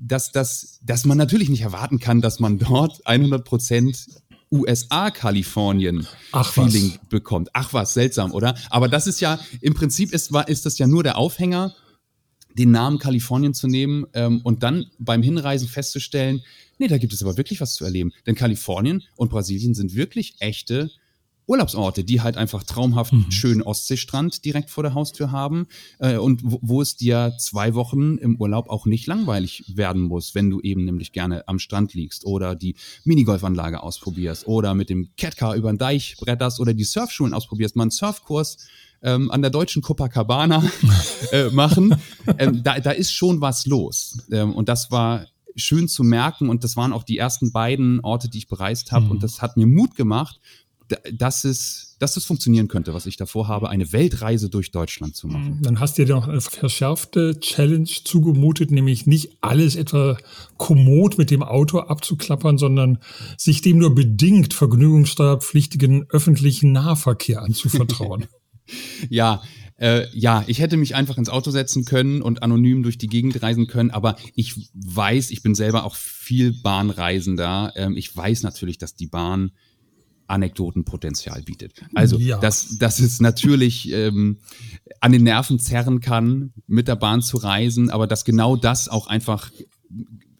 dass, 0.00 0.32
dass, 0.32 0.80
dass 0.82 1.04
man 1.04 1.18
natürlich 1.18 1.48
nicht 1.48 1.62
erwarten 1.62 1.98
kann, 1.98 2.20
dass 2.20 2.40
man 2.40 2.58
dort 2.58 3.04
100% 3.06 4.20
USA-Kalifornien 4.52 6.06
Ach 6.32 6.56
was. 6.56 6.72
Feeling 6.72 6.98
bekommt. 7.08 7.50
Ach 7.52 7.72
was, 7.72 7.94
seltsam, 7.94 8.32
oder? 8.32 8.56
Aber 8.70 8.88
das 8.88 9.06
ist 9.06 9.20
ja, 9.20 9.38
im 9.60 9.74
Prinzip 9.74 10.12
ist, 10.12 10.34
ist 10.46 10.66
das 10.66 10.78
ja 10.78 10.86
nur 10.86 11.02
der 11.02 11.18
Aufhänger, 11.18 11.74
den 12.58 12.72
Namen 12.72 12.98
Kalifornien 12.98 13.54
zu 13.54 13.68
nehmen 13.68 14.06
ähm, 14.12 14.40
und 14.42 14.64
dann 14.64 14.86
beim 14.98 15.22
Hinreisen 15.22 15.68
festzustellen, 15.68 16.42
nee, 16.78 16.88
da 16.88 16.98
gibt 16.98 17.12
es 17.12 17.22
aber 17.22 17.36
wirklich 17.36 17.60
was 17.60 17.74
zu 17.74 17.84
erleben. 17.84 18.12
Denn 18.26 18.34
Kalifornien 18.34 19.04
und 19.14 19.30
Brasilien 19.30 19.74
sind 19.74 19.94
wirklich 19.94 20.34
echte 20.40 20.90
Urlaubsorte, 21.50 22.04
die 22.04 22.20
halt 22.20 22.36
einfach 22.36 22.62
traumhaft 22.62 23.12
schönen 23.30 23.62
Ostseestrand 23.62 24.44
direkt 24.44 24.70
vor 24.70 24.84
der 24.84 24.94
Haustür 24.94 25.32
haben 25.32 25.66
äh, 25.98 26.16
und 26.16 26.42
wo, 26.44 26.60
wo 26.62 26.80
es 26.80 26.96
dir 26.96 27.34
zwei 27.40 27.74
Wochen 27.74 28.18
im 28.18 28.36
Urlaub 28.36 28.70
auch 28.70 28.86
nicht 28.86 29.08
langweilig 29.08 29.64
werden 29.66 30.02
muss, 30.02 30.36
wenn 30.36 30.48
du 30.48 30.60
eben 30.60 30.84
nämlich 30.84 31.10
gerne 31.10 31.48
am 31.48 31.58
Strand 31.58 31.92
liegst 31.92 32.24
oder 32.24 32.54
die 32.54 32.76
Minigolfanlage 33.04 33.82
ausprobierst 33.82 34.46
oder 34.46 34.74
mit 34.74 34.90
dem 34.90 35.10
Catcar 35.16 35.56
über 35.56 35.72
den 35.72 35.78
Deich 35.78 36.14
bretterst 36.20 36.60
oder 36.60 36.72
die 36.72 36.84
Surfschulen 36.84 37.34
ausprobierst, 37.34 37.74
mal 37.74 37.82
einen 37.82 37.90
Surfkurs 37.90 38.56
ähm, 39.02 39.28
an 39.32 39.42
der 39.42 39.50
deutschen 39.50 39.82
Copacabana 39.82 40.62
äh, 41.32 41.50
machen. 41.50 41.96
Ähm, 42.38 42.62
da, 42.62 42.78
da 42.78 42.92
ist 42.92 43.12
schon 43.12 43.40
was 43.40 43.66
los. 43.66 44.18
Ähm, 44.30 44.54
und 44.54 44.68
das 44.68 44.92
war 44.92 45.26
schön 45.56 45.88
zu 45.88 46.04
merken 46.04 46.48
und 46.48 46.62
das 46.62 46.76
waren 46.76 46.92
auch 46.92 47.02
die 47.02 47.18
ersten 47.18 47.50
beiden 47.50 47.98
Orte, 48.00 48.28
die 48.28 48.38
ich 48.38 48.48
bereist 48.48 48.92
habe 48.92 49.10
und 49.10 49.24
das 49.24 49.42
hat 49.42 49.56
mir 49.56 49.66
Mut 49.66 49.96
gemacht, 49.96 50.40
dass 51.12 51.44
es, 51.44 51.96
dass 51.98 52.16
es 52.16 52.24
funktionieren 52.24 52.68
könnte, 52.68 52.94
was 52.94 53.06
ich 53.06 53.16
davor 53.16 53.48
habe, 53.48 53.68
eine 53.68 53.92
Weltreise 53.92 54.48
durch 54.48 54.70
Deutschland 54.70 55.16
zu 55.16 55.26
machen. 55.26 55.58
Dann 55.62 55.80
hast 55.80 55.98
du 55.98 56.04
dir 56.04 56.14
noch 56.14 56.28
eine 56.28 56.40
verschärfte 56.40 57.38
Challenge 57.40 57.88
zugemutet, 58.04 58.70
nämlich 58.70 59.06
nicht 59.06 59.36
alles 59.40 59.76
etwa 59.76 60.16
kommod 60.56 61.18
mit 61.18 61.30
dem 61.30 61.42
Auto 61.42 61.80
abzuklappern, 61.80 62.58
sondern 62.58 62.98
sich 63.36 63.62
dem 63.62 63.78
nur 63.78 63.94
bedingt 63.94 64.54
vergnügungssteuerpflichtigen 64.54 66.06
öffentlichen 66.10 66.72
Nahverkehr 66.72 67.42
anzuvertrauen. 67.42 68.26
Ja, 69.08 69.42
äh, 69.80 70.06
ja, 70.12 70.44
ich 70.46 70.60
hätte 70.60 70.76
mich 70.76 70.94
einfach 70.94 71.16
ins 71.16 71.30
Auto 71.30 71.50
setzen 71.50 71.86
können 71.86 72.20
und 72.20 72.42
anonym 72.42 72.82
durch 72.82 72.98
die 72.98 73.06
Gegend 73.06 73.42
reisen 73.42 73.66
können, 73.66 73.90
aber 73.90 74.16
ich 74.34 74.70
weiß, 74.74 75.30
ich 75.30 75.42
bin 75.42 75.54
selber 75.54 75.84
auch 75.84 75.94
viel 75.94 76.52
Bahnreisender. 76.52 77.72
Ähm, 77.76 77.96
ich 77.96 78.14
weiß 78.14 78.42
natürlich, 78.42 78.76
dass 78.76 78.94
die 78.94 79.06
Bahn 79.06 79.52
Anekdotenpotenzial 80.30 81.42
bietet. 81.42 81.72
Also, 81.94 82.18
Ja. 82.18 82.38
dass, 82.38 82.78
dass 82.78 83.00
es 83.00 83.20
natürlich 83.20 83.90
ähm, 83.92 84.38
an 85.00 85.12
den 85.12 85.24
Nerven 85.24 85.58
zerren 85.58 86.00
kann, 86.00 86.52
mit 86.66 86.88
der 86.88 86.96
Bahn 86.96 87.22
zu 87.22 87.36
reisen, 87.36 87.90
aber 87.90 88.06
dass 88.06 88.24
genau 88.24 88.56
das 88.56 88.88
auch 88.88 89.06
einfach 89.06 89.50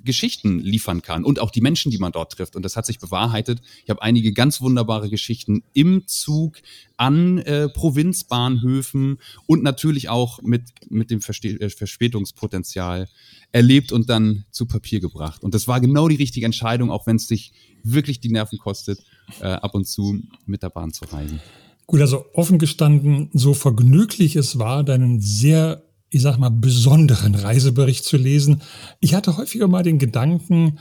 Geschichten 0.03 0.61
liefern 0.61 1.03
kann 1.03 1.25
und 1.25 1.41
auch 1.41 1.51
die 1.51 1.61
Menschen, 1.61 1.91
die 1.91 1.99
man 1.99 2.13
dort 2.13 2.33
trifft. 2.33 2.57
Und 2.57 2.65
das 2.65 2.75
hat 2.77 2.87
sich 2.87 2.99
bewahrheitet. 2.99 3.61
Ich 3.85 3.91
habe 3.91 4.01
einige 4.01 4.33
ganz 4.33 4.61
wunderbare 4.63 5.11
Geschichten 5.11 5.63
im 5.75 6.07
Zug 6.07 6.57
an 6.97 7.39
äh, 7.39 7.69
Provinzbahnhöfen 7.69 9.19
und 9.47 9.63
natürlich 9.63 10.09
auch 10.09 10.41
mit, 10.43 10.63
mit 10.89 11.11
dem 11.11 11.21
Verste 11.21 11.49
äh, 11.49 11.69
Verspätungspotenzial 11.69 13.09
erlebt 13.53 13.93
und 13.93 14.09
dann 14.09 14.45
zu 14.51 14.67
Papier 14.67 15.01
gebracht. 15.01 15.43
Und 15.43 15.55
das 15.55 15.69
war 15.69 15.81
genau 15.81 16.09
die 16.09 16.17
richtige 16.17 16.47
Entscheidung, 16.47 16.91
auch 16.91 17.07
wenn 17.07 17.17
es 17.17 17.27
dich 17.27 17.53
wirklich 17.83 18.21
die 18.21 18.31
Nerven 18.31 18.59
kostet, 18.59 19.01
äh, 19.41 19.49
ab 19.49 19.75
und 19.75 19.87
zu 19.87 20.21
mit 20.47 20.63
der 20.63 20.71
Bahn 20.71 20.93
zu 20.93 21.05
reisen. 21.05 21.41
Gut, 21.87 22.01
also 22.01 22.25
offen 22.35 22.59
gestanden, 22.59 23.31
so 23.33 23.53
vergnüglich 23.53 24.37
es 24.37 24.59
war, 24.59 24.85
deinen 24.85 25.21
sehr, 25.21 25.83
ich 26.09 26.23
sag 26.23 26.39
mal, 26.39 26.51
besonderen 26.51 27.35
Reisebericht 27.35 28.05
zu 28.05 28.17
lesen. 28.17 28.63
Ich 29.01 29.15
hatte 29.15 29.37
häufiger 29.37 29.67
mal 29.67 29.83
den 29.83 29.99
Gedanken, 29.99 30.79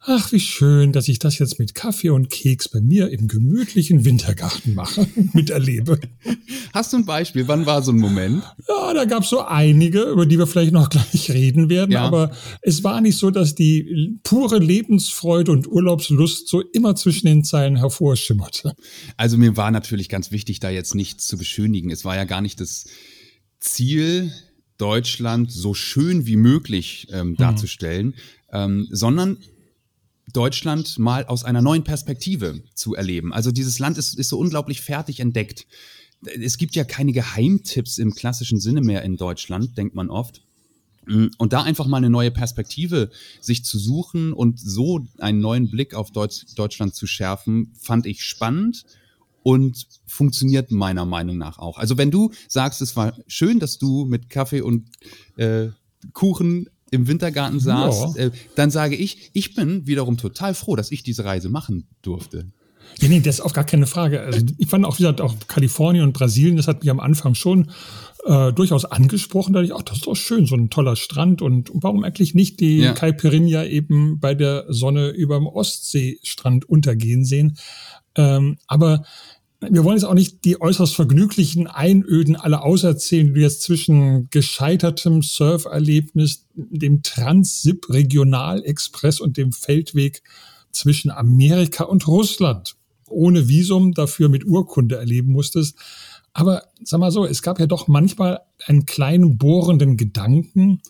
ach, 0.00 0.32
wie 0.32 0.40
schön, 0.40 0.92
dass 0.92 1.08
ich 1.08 1.18
das 1.18 1.38
jetzt 1.38 1.58
mit 1.58 1.74
Kaffee 1.74 2.10
und 2.10 2.30
Keks 2.30 2.68
bei 2.68 2.80
mir 2.80 3.10
im 3.10 3.28
gemütlichen 3.28 4.04
Wintergarten 4.04 4.74
mache, 4.74 5.06
miterlebe. 5.34 5.98
Hast 6.72 6.92
du 6.92 6.98
ein 6.98 7.04
Beispiel? 7.04 7.46
Wann 7.48 7.66
war 7.66 7.82
so 7.82 7.92
ein 7.92 7.98
Moment? 7.98 8.42
Ja, 8.68 8.94
da 8.94 9.04
gab 9.04 9.24
es 9.24 9.30
so 9.30 9.40
einige, 9.40 10.02
über 10.02 10.24
die 10.26 10.38
wir 10.38 10.46
vielleicht 10.46 10.72
noch 10.72 10.88
gleich 10.90 11.30
reden 11.30 11.68
werden, 11.68 11.90
Ja. 11.92 12.02
aber 12.02 12.30
es 12.62 12.84
war 12.84 13.00
nicht 13.00 13.18
so, 13.18 13.30
dass 13.30 13.54
die 13.54 14.18
pure 14.22 14.58
Lebensfreude 14.58 15.52
und 15.52 15.66
Urlaubslust 15.66 16.48
so 16.48 16.60
immer 16.72 16.94
zwischen 16.96 17.26
den 17.26 17.44
Zeilen 17.44 17.76
hervorschimmerte. 17.76 18.74
Also 19.16 19.36
mir 19.36 19.56
war 19.56 19.70
natürlich 19.70 20.08
ganz 20.08 20.30
wichtig, 20.30 20.60
da 20.60 20.70
jetzt 20.70 20.94
nichts 20.94 21.26
zu 21.26 21.36
beschönigen. 21.36 21.90
Es 21.90 22.04
war 22.04 22.16
ja 22.16 22.24
gar 22.24 22.40
nicht 22.40 22.60
das 22.60 22.86
Ziel, 23.60 24.32
Deutschland 24.78 25.50
so 25.50 25.74
schön 25.74 26.26
wie 26.26 26.36
möglich 26.36 27.08
ähm, 27.10 27.34
darzustellen, 27.34 28.14
ähm, 28.52 28.86
sondern 28.90 29.38
Deutschland 30.32 30.98
mal 30.98 31.24
aus 31.26 31.44
einer 31.44 31.62
neuen 31.62 31.84
Perspektive 31.84 32.62
zu 32.74 32.94
erleben. 32.94 33.32
Also 33.32 33.50
dieses 33.50 33.78
Land 33.78 33.98
ist, 33.98 34.18
ist 34.18 34.28
so 34.28 34.38
unglaublich 34.38 34.80
fertig 34.80 35.20
entdeckt. 35.20 35.66
Es 36.22 36.58
gibt 36.58 36.74
ja 36.74 36.84
keine 36.84 37.12
Geheimtipps 37.12 37.98
im 37.98 38.14
klassischen 38.14 38.60
Sinne 38.60 38.80
mehr 38.80 39.02
in 39.02 39.16
Deutschland, 39.16 39.78
denkt 39.78 39.94
man 39.94 40.10
oft. 40.10 40.42
Mm, 41.06 41.26
und 41.38 41.52
da 41.52 41.62
einfach 41.62 41.86
mal 41.86 41.98
eine 41.98 42.10
neue 42.10 42.30
Perspektive 42.30 43.10
sich 43.40 43.64
zu 43.64 43.78
suchen 43.78 44.32
und 44.32 44.60
so 44.60 45.06
einen 45.18 45.40
neuen 45.40 45.70
Blick 45.70 45.94
auf 45.94 46.10
Deutsch, 46.10 46.44
Deutschland 46.56 46.94
zu 46.94 47.06
schärfen, 47.06 47.72
fand 47.80 48.06
ich 48.06 48.22
spannend 48.22 48.84
und 49.42 49.86
funktioniert 50.06 50.70
meiner 50.70 51.06
Meinung 51.06 51.38
nach 51.38 51.58
auch. 51.58 51.78
Also 51.78 51.96
wenn 51.96 52.10
du 52.10 52.32
sagst, 52.48 52.82
es 52.82 52.96
war 52.96 53.16
schön, 53.26 53.60
dass 53.60 53.78
du 53.78 54.04
mit 54.04 54.28
Kaffee 54.28 54.60
und 54.60 54.90
äh, 55.36 55.68
Kuchen 56.12 56.68
im 56.90 57.06
Wintergarten 57.06 57.60
saßt, 57.60 58.16
ja. 58.16 58.26
äh, 58.26 58.30
dann 58.54 58.70
sage 58.70 58.96
ich, 58.96 59.30
ich 59.32 59.54
bin 59.54 59.86
wiederum 59.86 60.16
total 60.16 60.54
froh, 60.54 60.76
dass 60.76 60.90
ich 60.90 61.02
diese 61.02 61.24
Reise 61.24 61.48
machen 61.48 61.88
durfte. 62.02 62.46
Ja, 63.00 63.08
nee, 63.08 63.20
das 63.20 63.36
ist 63.36 63.40
auch 63.42 63.52
gar 63.52 63.64
keine 63.64 63.86
Frage. 63.86 64.22
Also 64.22 64.40
ich 64.56 64.66
fand 64.66 64.84
auch, 64.84 64.98
wie 64.98 65.02
gesagt, 65.02 65.20
auch 65.20 65.34
Kalifornien 65.46 66.04
und 66.04 66.12
Brasilien, 66.12 66.56
das 66.56 66.68
hat 66.68 66.80
mich 66.80 66.90
am 66.90 67.00
Anfang 67.00 67.34
schon 67.34 67.70
äh, 68.24 68.52
durchaus 68.52 68.84
angesprochen. 68.84 69.52
Da 69.52 69.60
dachte 69.60 69.72
ich, 69.72 69.78
ach, 69.78 69.82
das 69.82 69.98
ist 69.98 70.06
doch 70.06 70.16
schön, 70.16 70.46
so 70.46 70.56
ein 70.56 70.70
toller 70.70 70.96
Strand. 70.96 71.42
Und 71.42 71.70
warum 71.74 72.02
eigentlich 72.02 72.34
nicht 72.34 72.60
die 72.60 72.78
ja. 72.78 72.92
Caipirinha 72.92 73.64
eben 73.64 74.18
bei 74.18 74.34
der 74.34 74.64
Sonne 74.68 75.10
über 75.10 75.36
dem 75.36 75.46
Ostseestrand 75.46 76.68
untergehen 76.68 77.24
sehen? 77.24 77.56
Ähm, 78.16 78.58
aber 78.66 79.04
wir 79.60 79.82
wollen 79.82 79.96
jetzt 79.96 80.04
auch 80.04 80.14
nicht 80.14 80.44
die 80.44 80.60
äußerst 80.60 80.94
vergnüglichen 80.94 81.66
Einöden 81.66 82.36
alle 82.36 82.62
auserzählen, 82.62 83.34
die 83.34 83.40
jetzt 83.40 83.62
zwischen 83.62 84.28
gescheitertem 84.30 85.22
Surferlebnis, 85.22 86.46
dem 86.54 87.02
Transsip 87.02 87.88
Regionalexpress 87.90 89.20
und 89.20 89.36
dem 89.36 89.52
Feldweg 89.52 90.22
zwischen 90.70 91.10
Amerika 91.10 91.84
und 91.84 92.06
Russland 92.06 92.76
ohne 93.10 93.48
Visum 93.48 93.94
dafür 93.94 94.28
mit 94.28 94.44
Urkunde 94.44 94.96
erleben 94.96 95.32
musstest. 95.32 95.76
Aber 96.32 96.64
sag 96.84 97.00
mal 97.00 97.10
so, 97.10 97.24
es 97.24 97.42
gab 97.42 97.58
ja 97.58 97.66
doch 97.66 97.88
manchmal 97.88 98.40
einen 98.66 98.86
kleinen 98.86 99.38
bohrenden 99.38 99.96
Gedanken, 99.96 100.82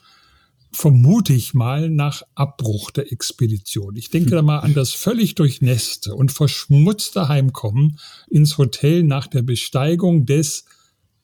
vermute 0.72 1.32
ich 1.32 1.54
mal, 1.54 1.90
nach 1.90 2.22
Abbruch 2.34 2.90
der 2.90 3.12
Expedition. 3.12 3.96
Ich 3.96 4.10
denke 4.10 4.30
da 4.30 4.42
mal 4.42 4.58
an 4.58 4.74
das 4.74 4.92
völlig 4.92 5.34
durchnässte 5.34 6.14
und 6.14 6.32
verschmutzte 6.32 7.28
Heimkommen 7.28 7.98
ins 8.28 8.58
Hotel 8.58 9.02
nach 9.02 9.26
der 9.26 9.42
Besteigung 9.42 10.26
des 10.26 10.64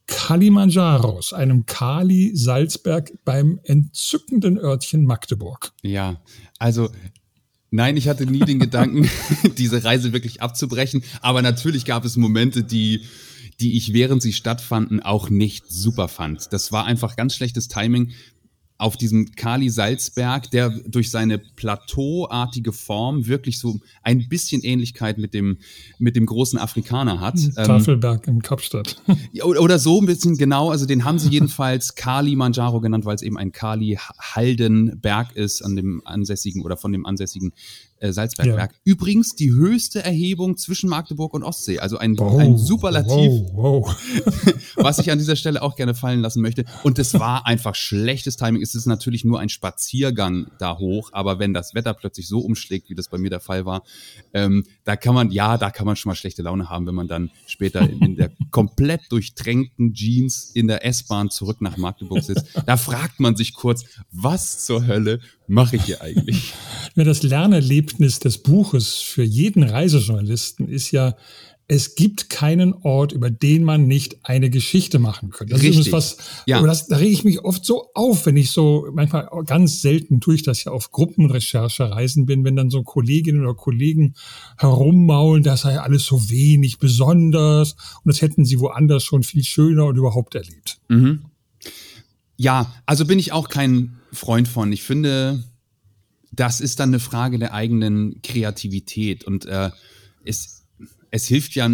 Kalimanjaros, 0.07 1.33
einem 1.33 1.67
Kali-Salzberg 1.67 3.13
beim 3.25 3.59
entzückenden 3.63 4.59
Örtchen 4.59 5.05
Magdeburg. 5.05 5.73
Ja, 5.83 6.21
also 6.59 6.91
Nein, 7.71 7.97
ich 7.97 8.07
hatte 8.07 8.25
nie 8.25 8.39
den 8.39 8.61
Gedanken, 8.61 9.11
diese 9.59 9.83
Reise 9.83 10.13
wirklich 10.13 10.41
abzubrechen. 10.41 11.03
Aber 11.23 11.43
natürlich 11.43 11.85
gab 11.85 12.05
es 12.05 12.17
Momente, 12.17 12.63
die, 12.63 13.01
die 13.59 13.77
ich 13.77 13.93
während 13.93 14.23
sie 14.23 14.33
stattfanden 14.33 15.03
auch 15.03 15.29
nicht 15.29 15.65
super 15.69 16.07
fand. 16.07 16.53
Das 16.53 16.71
war 16.71 16.85
einfach 16.85 17.17
ganz 17.17 17.35
schlechtes 17.35 17.67
Timing 17.67 18.13
auf 18.77 18.97
diesem 18.97 19.31
Kali 19.37 19.71
Salzberg, 19.71 20.51
der 20.51 20.71
durch 20.71 21.11
seine 21.11 21.39
plateauartige 21.39 22.73
Form 22.73 23.27
wirklich 23.27 23.59
so 23.59 23.79
ein 24.03 24.29
bisschen 24.29 24.63
Ähnlichkeit 24.63 25.17
mit 25.17 25.33
dem, 25.33 25.59
mit 25.99 26.17
dem 26.17 26.27
großen 26.27 26.59
Afrikaner 26.59 27.21
hat. 27.21 27.39
Hm, 27.39 27.55
ähm, 27.57 27.65
Tafelberg 27.65 28.27
ähm, 28.27 28.35
in 28.35 28.43
Kapstadt. 28.43 29.01
Oder 29.43 29.79
so 29.79 30.01
ein 30.01 30.07
bisschen 30.07 30.37
genau, 30.37 30.71
also 30.71 30.87
den 30.87 31.05
haben 31.05 31.19
sie 31.19 31.31
jedenfalls 31.31 31.95
Kali 31.95 32.35
Manjaro 32.35 32.81
genannt, 32.81 33.05
weil 33.05 33.15
es 33.15 33.23
eben 33.23 33.39
ein 33.39 33.53
Kali 33.53 33.97
Haldenberg 34.19 35.37
ist 35.37 35.63
an 35.63 35.77
dem 35.77 36.03
ansässigen 36.05 36.63
oder 36.63 36.77
von 36.77 36.93
dem 36.93 37.07
ansässigen 37.07 37.53
äh, 38.05 38.13
Salzbergwerk. 38.13 38.73
Ja. 38.73 38.79
Übrigens 38.85 39.35
die 39.35 39.53
höchste 39.53 40.05
Erhebung 40.05 40.57
zwischen 40.57 40.91
Magdeburg 40.91 41.33
und 41.33 41.43
Ostsee. 41.43 41.79
Also 41.79 41.97
ein, 41.97 42.19
wow, 42.19 42.39
ein 42.39 42.59
Superlativ, 42.59 43.33
wow, 43.53 43.87
wow. 43.87 44.55
was 44.77 44.99
ich 44.99 45.11
an 45.11 45.19
dieser 45.19 45.37
Stelle 45.37 45.63
auch 45.63 45.75
gerne 45.75 45.95
fallen 45.95 46.21
lassen 46.21 46.43
möchte. 46.43 46.65
Und 46.83 46.99
es 46.99 47.15
war 47.15 47.47
einfach 47.47 47.75
schlechtes 47.75 48.37
Timing. 48.37 48.63
Es 48.63 48.75
ist 48.75 48.87
natürlich 48.87 49.25
nur 49.25 49.41
ein 49.41 49.49
Spaziergang 49.49 50.49
da 50.59 50.79
hoch, 50.79 51.11
aber 51.13 51.39
wenn 51.39 51.55
das 51.55 51.75
Wetter 51.75 51.95
plötzlich 51.95 52.29
so 52.29 52.41
umschlägt, 52.41 52.91
wie 52.91 52.95
das 52.95 53.09
bei 53.09 53.17
mir 53.17 53.31
der 53.31 53.41
Fall 53.41 53.65
war, 53.65 53.83
ähm, 54.35 54.65
da 54.85 54.97
kann 54.97 55.15
man, 55.15 55.31
ja, 55.31 55.57
da 55.57 55.71
kann 55.71 55.87
man 55.87 55.97
schon 55.97 56.11
mal 56.11 56.17
schlechte 56.17 56.43
Laune 56.43 56.69
haben, 56.69 56.87
wenn 56.87 56.95
man 56.95 57.09
dann 57.09 57.31
später 57.47 57.89
in, 57.89 58.17
der 58.17 58.31
komplett 58.51 59.01
durchtränkten 59.11 59.95
Jeans 59.95 60.51
in 60.55 60.69
der 60.69 60.85
S-Bahn 60.85 61.31
zurück 61.31 61.61
nach 61.61 61.79
Magdeburg 61.79 62.23
sitzt. 62.23 62.47
Da 62.67 62.77
fragt 62.77 63.19
man 63.19 63.35
sich 63.35 63.55
kurz, 63.55 63.85
was 64.13 64.67
zur 64.67 64.87
Hölle 64.87 65.21
mache 65.47 65.77
ich 65.77 65.85
hier 65.85 66.03
eigentlich? 66.03 66.55
Ja, 66.95 67.05
das 67.05 67.23
Lernerlebnis 67.95 68.19
des 68.19 68.39
Buches 68.39 68.97
für 68.97 69.23
jeden 69.23 69.63
Reisejournalisten 69.63 70.69
ist 70.69 70.91
ja, 70.91 71.15
es 71.67 71.95
gibt 71.95 72.29
keinen 72.29 72.75
Ort, 72.75 73.13
über 73.13 73.31
den 73.31 73.65
man 73.65 73.87
nicht 73.87 74.19
eine 74.23 74.51
Geschichte 74.51 74.99
machen 74.99 75.31
könnte. 75.31 75.55
Das 75.55 75.63
Richtig. 75.63 75.87
ist 75.87 75.93
was, 75.93 76.19
ja. 76.47 76.61
das, 76.61 76.89
da 76.89 76.97
rege 76.97 77.13
ich 77.13 77.25
mich 77.25 77.41
oft 77.41 77.65
so 77.65 77.91
auf, 77.95 78.27
wenn 78.27 78.37
ich 78.37 78.51
so, 78.51 78.87
manchmal 78.93 79.29
ganz 79.47 79.81
selten 79.81 80.21
tue 80.21 80.35
ich 80.35 80.43
das 80.43 80.65
ja 80.65 80.73
auf 80.73 80.91
Gruppenrecherchereisen 80.91 82.27
bin, 82.27 82.45
wenn 82.45 82.55
dann 82.55 82.69
so 82.69 82.83
Kolleginnen 82.83 83.43
oder 83.43 83.55
Kollegen 83.55 84.15
herummaulen, 84.59 85.43
das 85.43 85.63
sei 85.63 85.81
alles 85.81 86.05
so 86.05 86.29
wenig 86.29 86.79
besonders 86.79 87.73
und 87.73 88.13
das 88.13 88.21
hätten 88.21 88.45
sie 88.45 88.61
woanders 88.61 89.03
schon 89.03 89.23
viel 89.23 89.45
schöner 89.45 89.87
und 89.87 89.97
überhaupt 89.97 90.35
erlebt. 90.35 90.79
Mhm. 90.89 91.25
Ja, 92.37 92.75
also 92.85 93.07
bin 93.07 93.19
ich 93.19 93.33
auch 93.33 93.49
kein 93.49 93.97
Freund 94.13 94.49
von. 94.49 94.71
Ich 94.71 94.83
finde, 94.83 95.45
das 96.37 96.61
ist 96.61 96.81
dann 96.81 96.91
eine 96.91 97.01
Frage 97.01 97.39
der 97.39 97.53
eigenen 97.53 98.21
Kreativität 98.23 99.25
und 99.25 99.47
äh, 99.47 99.71
es, 100.25 100.65
es 101.11 101.27
hilft 101.27 101.55
ja 101.55 101.69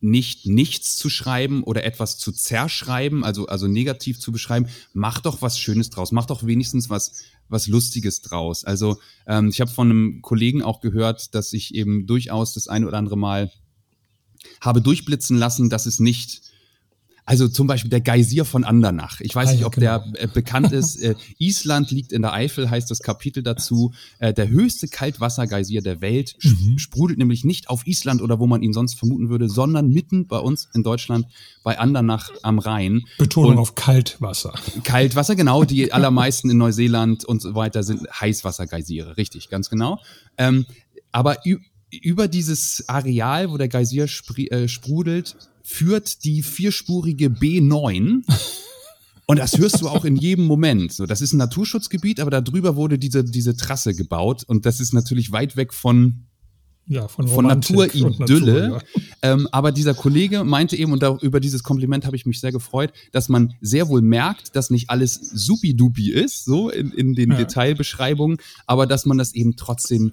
nicht 0.00 0.46
nichts 0.46 0.96
zu 0.96 1.10
schreiben 1.10 1.64
oder 1.64 1.84
etwas 1.84 2.18
zu 2.18 2.30
zerschreiben, 2.30 3.24
also 3.24 3.46
also 3.46 3.66
negativ 3.66 4.20
zu 4.20 4.30
beschreiben. 4.30 4.68
Mach 4.92 5.20
doch 5.20 5.42
was 5.42 5.58
Schönes 5.58 5.90
draus. 5.90 6.12
Mach 6.12 6.26
doch 6.26 6.46
wenigstens 6.46 6.88
was 6.88 7.24
was 7.48 7.66
Lustiges 7.66 8.20
draus. 8.20 8.64
Also 8.64 8.98
ähm, 9.26 9.48
ich 9.48 9.60
habe 9.60 9.70
von 9.70 9.90
einem 9.90 10.22
Kollegen 10.22 10.62
auch 10.62 10.80
gehört, 10.80 11.34
dass 11.34 11.52
ich 11.52 11.74
eben 11.74 12.06
durchaus 12.06 12.54
das 12.54 12.68
eine 12.68 12.86
oder 12.86 12.98
andere 12.98 13.18
Mal 13.18 13.50
habe 14.60 14.80
durchblitzen 14.80 15.36
lassen, 15.36 15.68
dass 15.68 15.86
es 15.86 15.98
nicht 15.98 16.42
also 17.28 17.46
zum 17.46 17.66
Beispiel 17.66 17.90
der 17.90 18.00
Geysir 18.00 18.46
von 18.46 18.64
Andernach. 18.64 19.20
Ich 19.20 19.34
weiß 19.34 19.50
ah, 19.50 19.52
nicht, 19.52 19.66
ob 19.66 19.74
genau. 19.74 19.98
der 19.98 20.22
äh, 20.22 20.26
bekannt 20.26 20.72
ist. 20.72 20.96
Äh, 20.96 21.14
Island 21.36 21.90
liegt 21.90 22.10
in 22.10 22.22
der 22.22 22.32
Eifel, 22.32 22.70
heißt 22.70 22.90
das 22.90 23.00
Kapitel 23.00 23.42
dazu. 23.42 23.92
Äh, 24.18 24.32
der 24.32 24.48
höchste 24.48 24.88
Kaltwassergeysir 24.88 25.82
der 25.82 26.00
Welt 26.00 26.36
mhm. 26.42 26.78
sprudelt 26.78 27.18
nämlich 27.18 27.44
nicht 27.44 27.68
auf 27.68 27.86
Island 27.86 28.22
oder 28.22 28.38
wo 28.38 28.46
man 28.46 28.62
ihn 28.62 28.72
sonst 28.72 28.94
vermuten 28.94 29.28
würde, 29.28 29.50
sondern 29.50 29.90
mitten 29.90 30.26
bei 30.26 30.38
uns 30.38 30.70
in 30.72 30.82
Deutschland 30.82 31.26
bei 31.62 31.78
Andernach 31.78 32.30
am 32.42 32.58
Rhein. 32.58 33.02
Betonung 33.18 33.52
und 33.52 33.58
auf 33.58 33.74
Kaltwasser. 33.74 34.54
Kaltwasser, 34.82 35.36
genau. 35.36 35.64
Die 35.64 35.92
allermeisten 35.92 36.48
in 36.48 36.56
Neuseeland 36.56 37.26
und 37.26 37.42
so 37.42 37.54
weiter 37.54 37.82
sind 37.82 38.08
Heißwassergeysire. 38.10 39.18
Richtig, 39.18 39.50
ganz 39.50 39.68
genau. 39.68 40.00
Ähm, 40.38 40.64
aber 41.12 41.44
über 41.90 42.28
dieses 42.28 42.84
Areal, 42.88 43.50
wo 43.50 43.56
der 43.56 43.68
Geysir 43.68 44.04
äh, 44.04 44.68
sprudelt, 44.68 45.36
führt 45.62 46.24
die 46.24 46.42
vierspurige 46.42 47.26
B9. 47.28 48.22
Und 49.26 49.38
das 49.38 49.58
hörst 49.58 49.82
du 49.82 49.88
auch 49.88 50.06
in 50.06 50.16
jedem 50.16 50.46
Moment. 50.46 50.92
So, 50.92 51.04
das 51.04 51.20
ist 51.20 51.34
ein 51.34 51.36
Naturschutzgebiet, 51.36 52.20
aber 52.20 52.30
darüber 52.30 52.76
wurde 52.76 52.98
diese, 52.98 53.24
diese 53.24 53.56
Trasse 53.56 53.94
gebaut. 53.94 54.42
Und 54.46 54.64
das 54.64 54.80
ist 54.80 54.94
natürlich 54.94 55.32
weit 55.32 55.56
weg 55.56 55.74
von, 55.74 56.24
ja, 56.86 57.06
von, 57.08 57.28
von 57.28 57.44
Naturidylle. 57.44 58.10
Natur, 58.18 58.82
ja. 58.94 59.02
ähm, 59.20 59.46
aber 59.52 59.70
dieser 59.70 59.92
Kollege 59.92 60.44
meinte 60.44 60.76
eben, 60.76 60.92
und 60.92 61.02
da, 61.02 61.18
über 61.20 61.40
dieses 61.40 61.62
Kompliment 61.62 62.06
habe 62.06 62.16
ich 62.16 62.24
mich 62.24 62.40
sehr 62.40 62.52
gefreut, 62.52 62.94
dass 63.12 63.28
man 63.28 63.52
sehr 63.60 63.88
wohl 63.88 64.00
merkt, 64.00 64.56
dass 64.56 64.70
nicht 64.70 64.88
alles 64.88 65.14
supidupi 65.14 66.10
ist, 66.10 66.46
so 66.46 66.70
in, 66.70 66.92
in 66.92 67.12
den 67.12 67.32
ja. 67.32 67.36
Detailbeschreibungen, 67.36 68.38
aber 68.66 68.86
dass 68.86 69.04
man 69.04 69.18
das 69.18 69.34
eben 69.34 69.56
trotzdem 69.56 70.12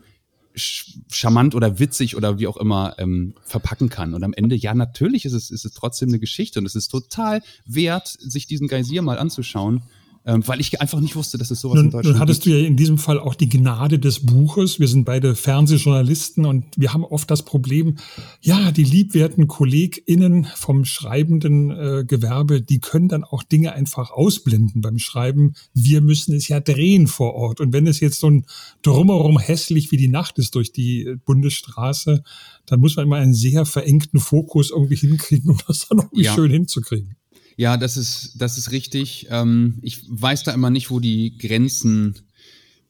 charmant 0.56 1.56
oder 1.56 1.80
witzig 1.80 2.16
oder 2.16 2.40
wie 2.40 2.48
auch 2.48 2.58
immer 2.58 2.96
ähm, 2.98 3.34
verpacken 3.44 3.90
kann. 3.90 4.14
Und 4.14 4.24
am 4.24 4.34
Ende, 4.34 4.56
ja, 4.56 4.74
natürlich 4.74 5.26
ist 5.26 5.34
es, 5.34 5.52
ist 5.52 5.66
es 5.66 5.74
trotzdem 5.74 6.10
eine 6.10 6.20
Geschichte 6.20 6.60
und 6.60 6.66
es 6.66 6.76
ist 6.76 6.90
total 6.90 7.42
wert, 7.66 8.08
sich 8.08 8.48
diesen 8.48 8.68
Geysir 8.68 9.02
mal 9.02 9.18
anzuschauen 9.18 9.84
ähm, 10.27 10.48
weil 10.48 10.60
ich 10.60 10.82
einfach 10.82 11.00
nicht 11.00 11.15
wusste, 11.15 11.38
dass 11.38 11.51
es 11.51 11.62
sowas 11.62 11.75
nun, 11.75 11.86
in 11.86 11.91
Deutschland 11.91 12.15
nun 12.15 12.22
hattest 12.22 12.44
gibt. 12.44 12.55
du 12.55 12.60
ja 12.60 12.67
in 12.67 12.75
diesem 12.75 12.98
Fall 12.98 13.20
auch 13.20 13.36
die 13.36 13.48
Gnade 13.48 14.00
des 14.00 14.25
Buches. 14.25 14.79
Wir 14.79 14.88
sind 14.88 15.05
beide 15.05 15.36
Fernsehjournalisten 15.36 16.46
und 16.46 16.65
wir 16.75 16.94
haben 16.94 17.03
oft 17.03 17.29
das 17.29 17.44
Problem, 17.44 17.98
ja, 18.41 18.72
die 18.72 18.84
liebwerten 18.84 19.48
KollegInnen 19.48 20.48
vom 20.55 20.84
schreibenden 20.84 21.70
äh, 21.70 22.05
Gewerbe, 22.05 22.62
die 22.62 22.79
können 22.79 23.08
dann 23.08 23.24
auch 23.24 23.44
Dinge 23.44 23.74
einfach 23.74 24.10
ausblenden 24.10 24.82
beim 24.82 24.98
Schreiben. 24.98 25.53
Wir 25.74 26.01
müssen 26.01 26.36
es 26.36 26.48
ja 26.48 26.60
drehen 26.60 27.05
vor 27.05 27.36
Ort. 27.36 27.62
Und 27.62 27.72
wenn 27.72 27.86
es 27.86 28.00
jetzt 28.00 28.20
so 28.20 28.29
ein 28.29 28.46
drumherum 28.82 29.38
hässlich 29.38 29.91
wie 29.91 29.98
die 29.98 30.08
Nacht 30.08 30.39
ist 30.39 30.55
durch 30.55 30.72
die 30.72 31.17
Bundesstraße, 31.25 32.24
dann 32.65 32.79
muss 32.79 32.96
man 32.96 33.05
immer 33.05 33.17
einen 33.17 33.36
sehr 33.36 33.65
verengten 33.65 34.20
Fokus 34.20 34.72
irgendwie 34.72 34.96
hinkriegen, 34.96 35.51
um 35.51 35.60
das 35.67 35.88
dann 35.88 36.00
irgendwie 36.00 36.24
ja. 36.24 36.34
schön 36.34 36.50
hinzukriegen. 36.50 37.15
Ja, 37.58 37.78
das 37.78 37.98
ist, 37.98 38.34
das 38.38 38.58
ist 38.58 38.72
richtig. 38.72 39.28
Ähm, 39.30 39.80
ich 39.82 40.04
weiß 40.10 40.44
da 40.44 40.54
immer 40.54 40.70
nicht, 40.70 40.92
wo 40.92 41.00
die 41.00 41.38
Grenzen, 41.38 42.16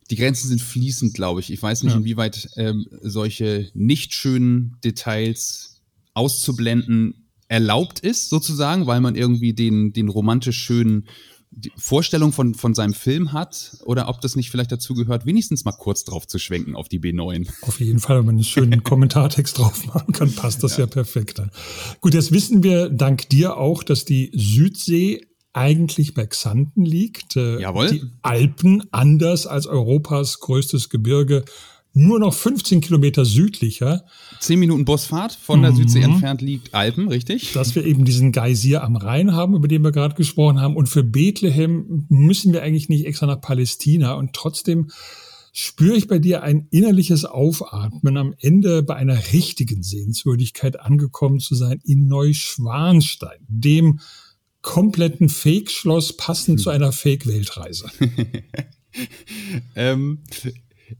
die 0.09 0.15
Grenzen 0.15 0.47
sind 0.47 0.61
fließend, 0.61 1.13
glaube 1.13 1.39
ich. 1.39 1.51
Ich 1.51 1.61
weiß 1.61 1.83
nicht, 1.83 1.93
ja. 1.93 1.99
inwieweit 1.99 2.49
ähm, 2.57 2.87
solche 3.01 3.69
nicht 3.73 4.13
schönen 4.13 4.77
Details 4.83 5.81
auszublenden 6.13 7.25
erlaubt 7.47 7.99
ist, 7.99 8.29
sozusagen, 8.29 8.87
weil 8.87 9.01
man 9.01 9.15
irgendwie 9.15 9.53
den, 9.53 9.93
den 9.93 10.09
romantisch 10.09 10.57
schönen 10.57 11.07
Vorstellung 11.77 12.31
von, 12.31 12.53
von 12.53 12.73
seinem 12.73 12.93
Film 12.93 13.33
hat 13.33 13.77
oder 13.85 14.09
ob 14.09 14.21
das 14.21 14.35
nicht 14.35 14.51
vielleicht 14.51 14.71
dazu 14.71 14.93
gehört, 14.93 15.25
wenigstens 15.25 15.65
mal 15.65 15.71
kurz 15.71 16.03
drauf 16.03 16.27
zu 16.27 16.39
schwenken 16.39 16.75
auf 16.75 16.89
die 16.89 16.99
B9. 16.99 17.47
Auf 17.61 17.79
jeden 17.79 17.99
Fall, 17.99 18.19
wenn 18.19 18.25
man 18.25 18.35
einen 18.35 18.43
schönen 18.43 18.83
Kommentartext 18.83 19.57
drauf 19.57 19.85
machen 19.87 20.13
kann, 20.13 20.33
passt 20.33 20.63
das 20.63 20.73
ja, 20.77 20.83
ja 20.83 20.87
perfekt. 20.87 21.41
Gut, 22.01 22.13
jetzt 22.13 22.31
wissen 22.31 22.63
wir 22.63 22.89
dank 22.89 23.29
dir 23.29 23.57
auch, 23.57 23.83
dass 23.83 24.05
die 24.05 24.31
Südsee 24.33 25.27
eigentlich 25.53 26.13
bei 26.13 26.25
Xanten 26.25 26.85
liegt. 26.85 27.37
Äh, 27.37 27.61
Jawohl. 27.61 27.89
Die 27.89 28.03
Alpen, 28.21 28.83
anders 28.91 29.47
als 29.47 29.67
Europas 29.67 30.39
größtes 30.41 30.89
Gebirge, 30.89 31.45
nur 31.95 32.19
noch 32.19 32.33
15 32.33 32.81
Kilometer 32.81 33.23
südlicher. 33.23 34.03
Zehn 34.39 34.59
Minuten 34.59 34.83
Busfahrt 34.83 35.31
von 35.31 35.61
der 35.61 35.71
mhm. 35.71 35.77
Südsee 35.77 36.01
entfernt 36.01 36.41
liegt 36.41 36.73
Alpen, 36.73 37.07
richtig? 37.07 37.53
Dass 37.53 37.73
wir 37.73 37.85
eben 37.85 38.03
diesen 38.03 38.33
Geysir 38.33 38.83
am 38.83 38.97
Rhein 38.97 39.31
haben, 39.31 39.55
über 39.55 39.69
den 39.69 39.81
wir 39.81 39.93
gerade 39.93 40.13
gesprochen 40.13 40.59
haben. 40.59 40.75
Und 40.75 40.87
für 40.87 41.03
Bethlehem 41.03 42.05
müssen 42.09 42.51
wir 42.51 42.63
eigentlich 42.63 42.89
nicht 42.89 43.05
extra 43.05 43.27
nach 43.27 43.39
Palästina. 43.39 44.13
Und 44.13 44.33
trotzdem 44.33 44.91
spüre 45.53 45.95
ich 45.95 46.09
bei 46.09 46.19
dir 46.19 46.43
ein 46.43 46.67
innerliches 46.69 47.23
Aufatmen, 47.23 48.17
am 48.17 48.35
Ende 48.39 48.83
bei 48.83 48.95
einer 48.95 49.31
richtigen 49.31 49.81
Sehenswürdigkeit 49.81 50.77
angekommen 50.81 51.39
zu 51.39 51.55
sein 51.55 51.79
in 51.85 52.07
Neuschwanstein, 52.07 53.39
dem 53.47 54.01
kompletten 54.61 55.29
Fake-Schloss 55.29 56.17
passend 56.17 56.59
hm. 56.59 56.63
zu 56.63 56.69
einer 56.71 56.91
Fake-Weltreise. 56.91 57.89
ähm, 59.75 60.23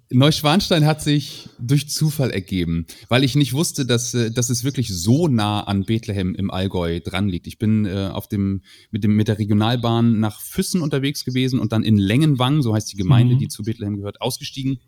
Neuschwanstein 0.09 0.85
hat 0.85 1.01
sich 1.01 1.49
durch 1.59 1.89
Zufall 1.89 2.31
ergeben, 2.31 2.85
weil 3.09 3.23
ich 3.23 3.35
nicht 3.35 3.53
wusste, 3.53 3.85
dass, 3.85 4.13
äh, 4.13 4.31
dass 4.31 4.49
es 4.49 4.63
wirklich 4.63 4.93
so 4.93 5.27
nah 5.27 5.61
an 5.61 5.85
Bethlehem 5.85 6.35
im 6.35 6.51
Allgäu 6.51 6.99
dran 6.99 7.29
liegt. 7.29 7.47
Ich 7.47 7.57
bin 7.57 7.85
äh, 7.85 8.09
auf 8.11 8.27
dem, 8.27 8.61
mit, 8.91 9.03
dem, 9.03 9.15
mit 9.15 9.27
der 9.27 9.37
Regionalbahn 9.37 10.19
nach 10.19 10.41
Füssen 10.41 10.81
unterwegs 10.81 11.25
gewesen 11.25 11.59
und 11.59 11.71
dann 11.71 11.83
in 11.83 11.97
Längenwang, 11.97 12.61
so 12.61 12.73
heißt 12.73 12.91
die 12.91 12.97
Gemeinde, 12.97 13.35
mhm. 13.35 13.39
die 13.39 13.47
zu 13.47 13.63
Bethlehem 13.63 13.97
gehört, 13.97 14.21
ausgestiegen. 14.21 14.79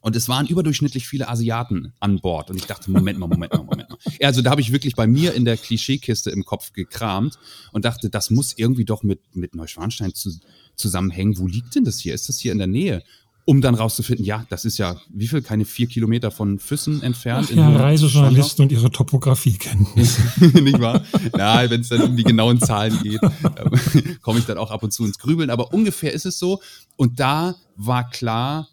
Und 0.00 0.16
es 0.16 0.28
waren 0.28 0.46
überdurchschnittlich 0.46 1.06
viele 1.06 1.28
Asiaten 1.28 1.94
an 1.98 2.20
Bord. 2.20 2.50
Und 2.50 2.58
ich 2.58 2.66
dachte, 2.66 2.90
Moment 2.90 3.18
mal, 3.18 3.26
Moment 3.26 3.54
mal, 3.54 3.62
Moment 3.62 3.88
mal. 3.88 3.98
Also 4.22 4.42
da 4.42 4.50
habe 4.50 4.60
ich 4.60 4.70
wirklich 4.70 4.94
bei 4.96 5.06
mir 5.06 5.32
in 5.32 5.46
der 5.46 5.56
Klischeekiste 5.56 6.30
im 6.30 6.44
Kopf 6.44 6.74
gekramt 6.74 7.38
und 7.72 7.86
dachte, 7.86 8.10
das 8.10 8.28
muss 8.28 8.52
irgendwie 8.54 8.84
doch 8.84 9.02
mit, 9.02 9.20
mit 9.34 9.54
Neuschwanstein 9.54 10.12
zu, 10.12 10.30
zusammenhängen. 10.76 11.38
Wo 11.38 11.46
liegt 11.46 11.74
denn 11.74 11.84
das 11.84 12.00
hier? 12.00 12.12
Ist 12.12 12.28
das 12.28 12.38
hier 12.38 12.52
in 12.52 12.58
der 12.58 12.66
Nähe? 12.66 13.02
Um 13.46 13.60
dann 13.60 13.74
rauszufinden, 13.74 14.24
ja, 14.24 14.46
das 14.48 14.64
ist 14.64 14.78
ja, 14.78 14.96
wie 15.10 15.28
viel, 15.28 15.42
keine 15.42 15.64
vier 15.64 15.86
Kilometer 15.86 16.30
von 16.30 16.58
Füssen 16.58 17.02
entfernt. 17.02 17.48
Ach 17.52 17.56
ja, 17.56 17.76
Reisejournalisten 17.76 18.62
und 18.62 18.72
ihre 18.72 18.90
Topografie 18.90 19.58
kennen. 19.58 19.86
Nicht 19.94 20.80
wahr? 20.80 21.04
Ja, 21.36 21.68
wenn 21.68 21.82
es 21.82 21.88
dann 21.88 22.02
um 22.02 22.16
die 22.16 22.24
genauen 22.24 22.58
Zahlen 22.60 22.98
geht, 23.02 23.20
komme 24.22 24.38
ich 24.38 24.46
dann 24.46 24.56
auch 24.56 24.70
ab 24.70 24.82
und 24.82 24.92
zu 24.92 25.04
ins 25.04 25.18
Grübeln. 25.18 25.50
Aber 25.50 25.74
ungefähr 25.74 26.12
ist 26.12 26.24
es 26.24 26.38
so. 26.38 26.60
Und 26.96 27.20
da 27.20 27.56
war 27.76 28.08
klar, 28.08 28.68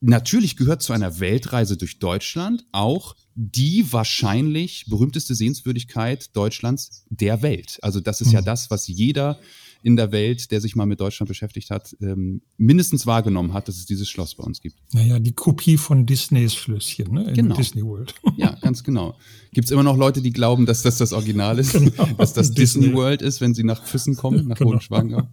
natürlich 0.00 0.56
gehört 0.56 0.82
zu 0.82 0.92
einer 0.92 1.18
Weltreise 1.18 1.78
durch 1.78 1.98
Deutschland 1.98 2.64
auch 2.72 3.16
die 3.34 3.90
wahrscheinlich 3.90 4.84
berühmteste 4.86 5.34
Sehenswürdigkeit 5.34 6.36
Deutschlands 6.36 7.04
der 7.08 7.40
Welt. 7.42 7.78
Also 7.80 8.00
das 8.00 8.20
ist 8.20 8.28
mhm. 8.28 8.34
ja 8.34 8.42
das, 8.42 8.70
was 8.70 8.86
jeder 8.86 9.38
in 9.84 9.96
der 9.96 10.12
Welt, 10.12 10.50
der 10.50 10.62
sich 10.62 10.76
mal 10.76 10.86
mit 10.86 10.98
Deutschland 10.98 11.28
beschäftigt 11.28 11.68
hat, 11.68 11.94
ähm, 12.00 12.40
mindestens 12.56 13.06
wahrgenommen 13.06 13.52
hat, 13.52 13.68
dass 13.68 13.76
es 13.76 13.84
dieses 13.84 14.08
Schloss 14.08 14.34
bei 14.34 14.42
uns 14.42 14.62
gibt. 14.62 14.76
Naja, 14.94 15.18
die 15.18 15.32
Kopie 15.32 15.76
von 15.76 16.06
Disneys 16.06 16.54
Schlösschen, 16.54 17.12
ne? 17.12 17.24
In 17.28 17.34
genau. 17.34 17.54
Disney 17.54 17.82
World. 17.82 18.14
Ja, 18.36 18.56
ganz 18.60 18.82
genau. 18.82 19.16
Gibt 19.52 19.66
es 19.66 19.70
immer 19.70 19.84
noch 19.84 19.96
Leute, 19.96 20.20
die 20.20 20.32
glauben, 20.32 20.66
dass 20.66 20.82
das 20.82 20.96
das 20.96 21.12
Original 21.12 21.58
ist, 21.58 21.74
genau. 21.74 22.06
dass 22.18 22.32
das 22.32 22.50
Disney. 22.52 22.82
Disney 22.84 22.96
World 22.96 23.22
ist, 23.22 23.40
wenn 23.40 23.54
sie 23.54 23.62
nach 23.62 23.84
Füssen 23.84 24.16
kommen, 24.16 24.48
nach 24.48 24.56
genau. 24.56 24.70
Hohenschwangau? 24.70 25.28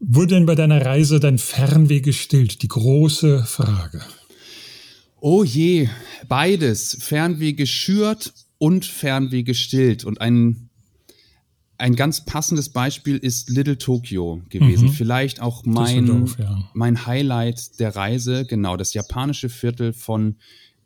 Wurde 0.00 0.34
denn 0.34 0.46
bei 0.46 0.56
deiner 0.56 0.84
Reise 0.84 1.20
dein 1.20 1.38
Fernweh 1.38 2.00
gestillt? 2.00 2.62
Die 2.62 2.68
große 2.68 3.44
Frage. 3.44 4.02
Oh 5.20 5.44
je, 5.44 5.88
beides. 6.28 6.98
Fernweh 7.00 7.52
geschürt 7.52 8.34
und 8.58 8.84
Fernweh 8.84 9.44
gestillt. 9.44 10.04
Und 10.04 10.20
ein 10.20 10.67
ein 11.78 11.94
ganz 11.94 12.24
passendes 12.24 12.68
Beispiel 12.70 13.16
ist 13.16 13.48
Little 13.48 13.78
Tokyo 13.78 14.42
gewesen. 14.48 14.88
Mhm. 14.88 14.92
Vielleicht 14.92 15.40
auch 15.40 15.64
mein, 15.64 16.26
ja. 16.38 16.68
mein 16.74 17.06
Highlight 17.06 17.78
der 17.78 17.94
Reise, 17.94 18.44
genau, 18.44 18.76
das 18.76 18.94
japanische 18.94 19.48
Viertel 19.48 19.92
von 19.92 20.36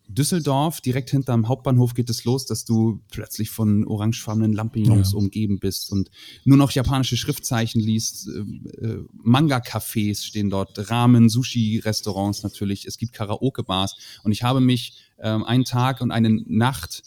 Düsseldorf. 0.08 0.82
Direkt 0.82 1.10
hinterm 1.10 1.48
Hauptbahnhof 1.48 1.94
geht 1.94 2.10
es 2.10 2.24
los, 2.24 2.44
dass 2.44 2.66
du 2.66 3.00
plötzlich 3.10 3.48
von 3.48 3.86
orangefarbenen 3.86 4.52
Lampions 4.52 5.12
ja. 5.12 5.18
umgeben 5.18 5.58
bist 5.58 5.90
und 5.90 6.10
nur 6.44 6.58
noch 6.58 6.70
japanische 6.70 7.16
Schriftzeichen 7.16 7.80
liest. 7.80 8.28
Äh, 8.28 8.86
äh, 8.86 9.04
Manga-Cafés 9.14 10.24
stehen 10.24 10.50
dort, 10.50 10.90
Ramen, 10.90 11.30
Sushi-Restaurants 11.30 12.42
natürlich. 12.42 12.84
Es 12.84 12.98
gibt 12.98 13.14
Karaoke-Bars. 13.14 13.96
Und 14.24 14.32
ich 14.32 14.42
habe 14.42 14.60
mich 14.60 14.98
äh, 15.16 15.28
einen 15.28 15.64
Tag 15.64 16.02
und 16.02 16.10
eine 16.10 16.30
Nacht 16.46 17.02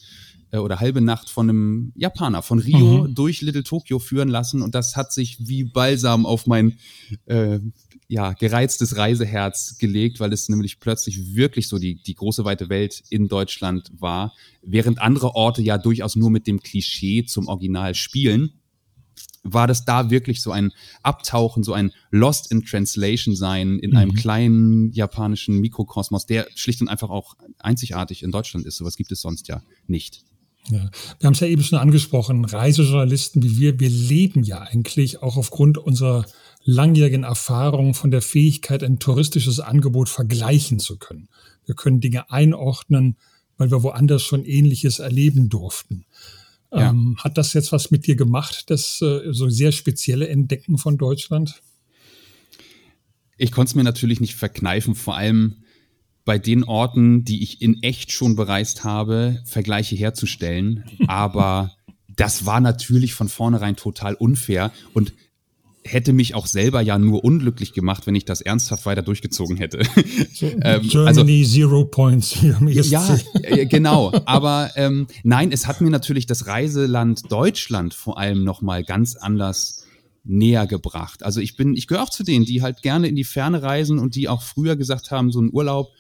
äh, 0.52 0.58
oder 0.58 0.80
halbe 0.80 1.02
Nacht 1.02 1.30
von 1.30 1.50
einem 1.50 1.94
Japaner 1.96 2.42
von 2.42 2.60
Rio 2.60 3.08
mhm. 3.08 3.16
durch 3.16 3.42
Little 3.42 3.64
Tokyo 3.64 4.00
führen 4.00 4.30
lassen 4.30 4.62
und 4.62 4.76
das 4.76 4.96
hat 4.96 5.12
sich 5.12 5.38
wie 5.40 5.64
Balsam 5.64 6.26
auf 6.26 6.48
mein 6.48 6.78
äh, 7.26 7.60
ja, 8.08 8.34
gereiztes 8.34 8.98
Reiseherz 8.98 9.78
gelegt, 9.80 10.20
weil 10.20 10.32
es 10.32 10.48
nämlich 10.48 10.80
plötzlich 10.80 11.36
wirklich 11.36 11.68
so 11.68 11.80
die, 11.80 11.96
die 11.96 12.14
große 12.14 12.46
weite 12.46 12.70
Welt 12.70 13.04
in 13.10 13.28
Deutschland 13.28 13.92
war, 13.98 14.34
während 14.62 15.02
andere 15.02 15.36
Orte 15.36 15.62
ja 15.62 15.78
durchaus 15.78 16.16
nur 16.16 16.30
mit 16.30 16.46
dem 16.46 16.60
Klischee 16.60 17.26
zum 17.26 17.48
Original 17.48 17.96
spielen 17.96 18.54
war 19.46 19.68
das 19.68 19.86
da 19.86 20.10
wirklich 20.10 20.42
so 20.42 20.52
ein 20.52 20.74
Abtauchen, 21.04 21.64
so 21.64 21.74
ein 21.74 21.92
Lost 22.10 22.52
in 22.52 22.66
Translation 22.66 23.36
sein 23.36 23.80
in 23.80 23.92
mhm. 23.92 23.98
einem 23.98 24.14
kleinen 24.14 24.92
japanischen 24.92 25.60
Mikrokosmos, 25.60 26.26
der 26.26 26.48
schlicht 26.56 26.82
und 26.82 26.88
einfach 26.88 27.12
auch 27.12 27.36
einzigartig 27.60 28.24
in 28.24 28.32
Deutschland 28.32 28.66
ist. 28.66 28.78
Sowas 28.78 28.98
gibt 28.98 29.12
es 29.12 29.22
sonst 29.22 29.48
ja 29.48 29.62
nicht. 29.88 30.24
Ja. 30.70 30.90
Wir 31.20 31.28
haben 31.28 31.34
es 31.34 31.40
ja 31.40 31.48
eben 31.48 31.64
schon 31.64 31.80
angesprochen, 31.80 32.46
Reisejournalisten 32.46 33.44
wie 33.44 33.60
wir, 33.60 33.80
wir 33.80 33.90
leben 33.90 34.44
ja 34.44 34.62
eigentlich 34.62 35.22
auch 35.22 35.38
aufgrund 35.38 35.78
unserer 35.78 36.26
langjährigen 36.64 37.24
Erfahrung 37.24 37.94
von 37.94 38.10
der 38.10 38.22
Fähigkeit, 38.22 38.84
ein 38.84 39.00
touristisches 39.00 39.60
Angebot 39.60 40.10
vergleichen 40.10 40.80
zu 40.80 40.98
können. 40.98 41.30
Wir 41.66 41.76
können 41.76 42.00
Dinge 42.00 42.32
einordnen, 42.32 43.18
weil 43.58 43.72
wir 43.72 43.84
woanders 43.84 44.24
schon 44.24 44.44
Ähnliches 44.46 45.00
erleben 45.00 45.50
durften. 45.50 46.06
Ja. 46.72 46.90
Ähm, 46.90 47.18
hat 47.20 47.38
das 47.38 47.54
jetzt 47.54 47.72
was 47.72 47.92
mit 47.92 48.08
dir 48.08 48.16
gemacht, 48.16 48.70
das 48.70 49.02
äh, 49.02 49.32
so 49.32 49.50
sehr 49.50 49.72
spezielle 49.72 50.28
Entdecken 50.28 50.78
von 50.78 50.98
Deutschland? 50.98 51.62
Ich 53.38 53.52
konnte 53.52 53.70
es 53.70 53.76
mir 53.76 53.84
natürlich 53.84 54.20
nicht 54.20 54.36
verkneifen, 54.36 54.96
vor 54.96 55.16
allem 55.16 55.58
bei 56.26 56.40
den 56.40 56.64
Orten, 56.64 57.24
die 57.24 57.44
ich 57.44 57.62
in 57.62 57.82
echt 57.84 58.12
schon 58.12 58.36
bereist 58.36 58.84
habe, 58.84 59.42
Vergleiche 59.46 59.96
herzustellen. 59.96 60.84
Aber 61.08 61.72
das 62.16 62.46
war 62.46 62.60
natürlich 62.60 63.14
von 63.14 63.30
vornherein 63.30 63.76
total 63.76 64.16
unfair 64.16 64.72
und 64.94 65.14
hätte 65.84 66.14
mich 66.14 66.34
auch 66.34 66.48
selber 66.48 66.82
ja 66.82 66.98
nur 66.98 67.24
unglücklich 67.24 67.72
gemacht, 67.72 68.08
wenn 68.08 68.16
ich 68.16 68.26
das 68.26 68.42
ernsthaft 68.42 68.88
weiter 68.88 69.04
durchgezogen 69.04 69.58
hätte. 69.58 69.80
ähm, 70.42 70.82
Germany 70.88 71.08
also, 71.08 71.24
Zero 71.24 71.86
Points 71.86 72.32
hier 72.32 72.58
am 72.58 72.68
ESC. 72.68 72.90
Ja, 72.90 73.20
äh, 73.44 73.68
genau. 73.68 74.12
Aber 74.26 74.72
ähm, 74.76 75.06
nein, 75.24 75.52
es 75.52 75.68
hat 75.68 75.82
mir 75.82 75.92
natürlich 75.92 76.26
das 76.26 76.48
Reiseland 76.48 77.32
Deutschland 77.32 77.94
vor 77.94 78.18
allem 78.18 78.44
noch 78.44 78.64
mal 78.64 78.84
ganz 78.84 79.16
anders 79.16 79.86
näher 80.24 80.66
gebracht. 80.66 81.22
Also 81.22 81.40
ich 81.40 81.56
bin, 81.56 81.76
ich 81.76 81.86
gehöre 81.86 82.04
auch 82.04 82.10
zu 82.10 82.24
denen, 82.24 82.46
die 82.46 82.64
halt 82.64 82.82
gerne 82.82 83.08
in 83.08 83.16
die 83.16 83.24
Ferne 83.24 83.62
reisen 83.62 84.00
und 84.00 84.16
die 84.16 84.28
auch 84.28 84.42
früher 84.42 84.76
gesagt 84.76 85.12
haben, 85.12 85.32
so 85.32 85.40
ein 85.40 85.52
Urlaub 85.54 85.92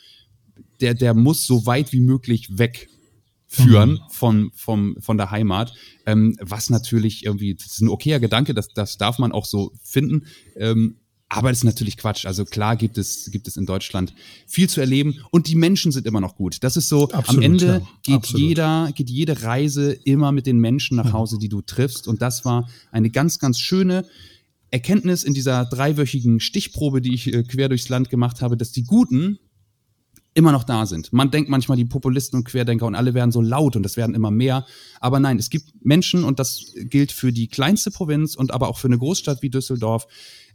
der, 0.81 0.93
der 0.93 1.13
muss 1.13 1.45
so 1.45 1.65
weit 1.65 1.91
wie 1.93 2.01
möglich 2.01 2.57
wegführen 2.57 3.91
mhm. 3.91 3.99
von, 4.09 4.51
vom, 4.53 4.95
von 4.99 5.17
der 5.17 5.31
Heimat. 5.31 5.73
Ähm, 6.05 6.35
was 6.41 6.69
natürlich 6.69 7.25
irgendwie, 7.25 7.55
das 7.55 7.67
ist 7.67 7.81
ein 7.81 7.89
okayer 7.89 8.19
Gedanke, 8.19 8.53
das, 8.53 8.69
das 8.69 8.97
darf 8.97 9.19
man 9.19 9.31
auch 9.31 9.45
so 9.45 9.71
finden. 9.83 10.25
Ähm, 10.55 10.97
aber 11.27 11.49
das 11.49 11.59
ist 11.59 11.63
natürlich 11.63 11.97
Quatsch. 11.97 12.25
Also 12.25 12.45
klar 12.45 12.75
gibt 12.75 12.97
es, 12.97 13.29
gibt 13.31 13.47
es 13.47 13.57
in 13.57 13.65
Deutschland 13.65 14.13
viel 14.45 14.69
zu 14.69 14.79
erleben 14.79 15.15
und 15.31 15.47
die 15.47 15.55
Menschen 15.55 15.91
sind 15.91 16.05
immer 16.05 16.21
noch 16.21 16.35
gut. 16.35 16.63
Das 16.63 16.77
ist 16.77 16.88
so, 16.88 17.09
Absolut, 17.09 17.27
am 17.29 17.41
Ende 17.41 17.65
ja. 17.65 17.88
geht 18.03 18.15
Absolut. 18.15 18.41
jeder, 18.41 18.91
geht 18.93 19.09
jede 19.09 19.41
Reise 19.41 19.91
immer 19.91 20.31
mit 20.31 20.45
den 20.45 20.59
Menschen 20.59 20.97
nach 20.97 21.13
Hause, 21.13 21.39
die 21.39 21.49
du 21.49 21.61
triffst. 21.61 22.07
Und 22.07 22.21
das 22.21 22.45
war 22.45 22.69
eine 22.91 23.09
ganz, 23.09 23.39
ganz 23.39 23.59
schöne 23.59 24.05
Erkenntnis 24.69 25.23
in 25.23 25.33
dieser 25.33 25.65
dreiwöchigen 25.65 26.39
Stichprobe, 26.39 27.01
die 27.01 27.13
ich 27.13 27.33
äh, 27.33 27.43
quer 27.43 27.69
durchs 27.69 27.89
Land 27.89 28.09
gemacht 28.09 28.41
habe, 28.41 28.55
dass 28.55 28.71
die 28.71 28.83
Guten 28.83 29.39
immer 30.36 30.52
noch 30.52 30.65
da 30.65 30.86
sind. 30.86 31.12
Man 31.13 31.32
denkt 31.32 31.50
manchmal, 31.50 31.78
die 31.78 31.86
Populisten 31.86 32.38
und 32.38 32.43
Querdenker 32.43 32.86
und 32.86 32.93
alle 32.93 33.13
werden 33.13 33.32
so 33.32 33.41
laut 33.41 33.76
und 33.76 33.84
das 33.84 33.98
werden 33.98 34.13
immer 34.13 34.32
mehr. 34.32 34.65
Aber 35.00 35.19
nein, 35.19 35.39
es 35.39 35.50
gibt 35.50 35.74
Menschen 35.84 36.24
und 36.24 36.39
das 36.39 36.74
gilt 36.76 37.12
für 37.13 37.32
die 37.32 37.48
kleinste 37.48 37.89
Provinz 37.89 38.36
und 38.36 38.54
aber 38.54 38.67
auch 38.67 38.78
für 38.78 38.88
eine 38.88 38.98
Großstadt 38.98 39.41
wie 39.41 39.50
Düsseldorf. 39.50 40.08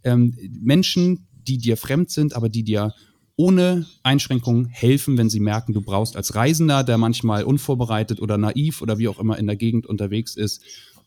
Ähm, 0.05 0.37
Menschen, 0.61 1.27
die 1.33 1.57
dir 1.57 1.79
fremd 1.79 2.11
sind, 2.11 2.37
aber 2.37 2.51
die 2.51 2.63
dir 2.63 2.95
ohne 3.37 3.87
Einschränkungen 4.03 4.67
helfen, 4.67 5.17
wenn 5.17 5.31
sie 5.31 5.41
merken, 5.41 5.73
du 5.73 5.81
brauchst 5.81 6.15
als 6.15 6.35
Reisender, 6.35 6.85
der 6.85 6.99
manchmal 6.99 7.45
unvorbereitet 7.45 8.21
oder 8.21 8.37
naiv 8.37 8.83
oder 8.83 8.99
wie 8.99 9.09
auch 9.09 9.19
immer 9.19 9.39
in 9.39 9.47
der 9.47 9.57
Gegend 9.57 9.87
unterwegs 9.87 10.37
ist, 10.37 10.63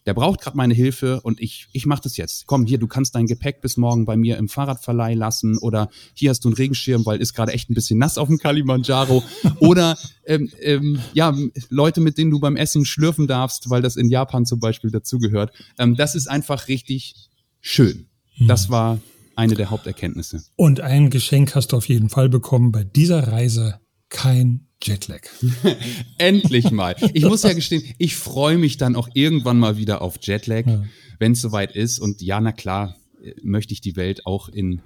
der 0.06 0.14
braucht 0.14 0.42
gerade 0.42 0.58
meine 0.58 0.74
Hilfe 0.74 1.22
und 1.22 1.40
ich, 1.40 1.68
ich 1.72 1.86
mache 1.86 2.02
das 2.04 2.18
jetzt. 2.18 2.46
Komm, 2.46 2.66
hier, 2.66 2.78
du 2.78 2.88
kannst 2.88 3.16
dein 3.16 3.26
Gepäck 3.26 3.62
bis 3.62 3.78
morgen 3.78 4.06
bei 4.06 4.18
mir 4.18 4.38
im 4.38 4.50
Fahrradverleih 4.50 5.14
lassen 5.14 5.58
oder 5.58 5.90
hier 6.14 6.30
hast 6.30 6.44
du 6.44 6.50
einen 6.50 6.56
Regenschirm, 6.56 7.06
weil 7.06 7.22
ist 7.22 7.34
gerade 7.34 7.54
echt 7.54 7.70
ein 7.70 7.74
bisschen 7.74 8.00
nass 8.00 8.18
auf 8.18 8.28
dem 8.28 8.38
Kalimanjaro. 8.38 9.24
oder 9.60 9.98
ähm, 10.26 10.52
ähm, 10.62 11.00
ja, 11.14 11.34
Leute, 11.70 12.02
mit 12.02 12.18
denen 12.18 12.32
du 12.32 12.40
beim 12.40 12.56
Essen 12.56 12.86
schlürfen 12.86 13.28
darfst, 13.28 13.70
weil 13.70 13.82
das 13.82 13.96
in 13.96 14.10
Japan 14.10 14.46
zum 14.46 14.60
Beispiel 14.60 14.92
dazugehört. 14.92 15.52
Ähm, 15.78 15.96
das 15.96 16.16
ist 16.16 16.28
einfach 16.28 16.68
richtig 16.68 17.16
schön. 17.62 18.08
Mhm. 18.38 18.48
Das 18.48 18.70
war 18.70 19.00
eine 19.36 19.56
der 19.56 19.70
Haupterkenntnisse. 19.70 20.44
Und 20.56 20.82
ein 20.82 21.10
Geschenk 21.10 21.56
hast 21.56 21.72
du 21.72 21.78
auf 21.78 21.88
jeden 21.88 22.10
Fall 22.10 22.30
bekommen 22.30 22.72
bei 22.72 22.84
dieser 22.84 23.28
Reise. 23.30 23.80
Kein 24.10 24.68
Jetlag. 24.84 25.22
Endlich 26.18 26.72
mal. 26.72 26.96
Ich 27.14 27.24
muss 27.24 27.44
ja 27.44 27.54
gestehen, 27.54 27.84
ich 27.98 28.16
freue 28.16 28.58
mich 28.58 28.78
dann 28.78 28.96
auch 28.96 29.10
irgendwann 29.14 29.60
mal 29.60 29.78
wieder 29.78 30.02
auf 30.02 30.18
Jetlag, 30.22 30.66
ja. 30.66 30.84
wenn 31.20 31.34
es 31.34 31.42
soweit 31.42 31.76
ist. 31.76 32.00
Und 32.00 32.22
ja, 32.22 32.40
na 32.40 32.52
klar, 32.52 32.96
möchte 33.42 33.74
ich 33.74 33.82
die 33.82 33.96
Welt 33.96 34.26
auch 34.26 34.50
in, 34.50 34.82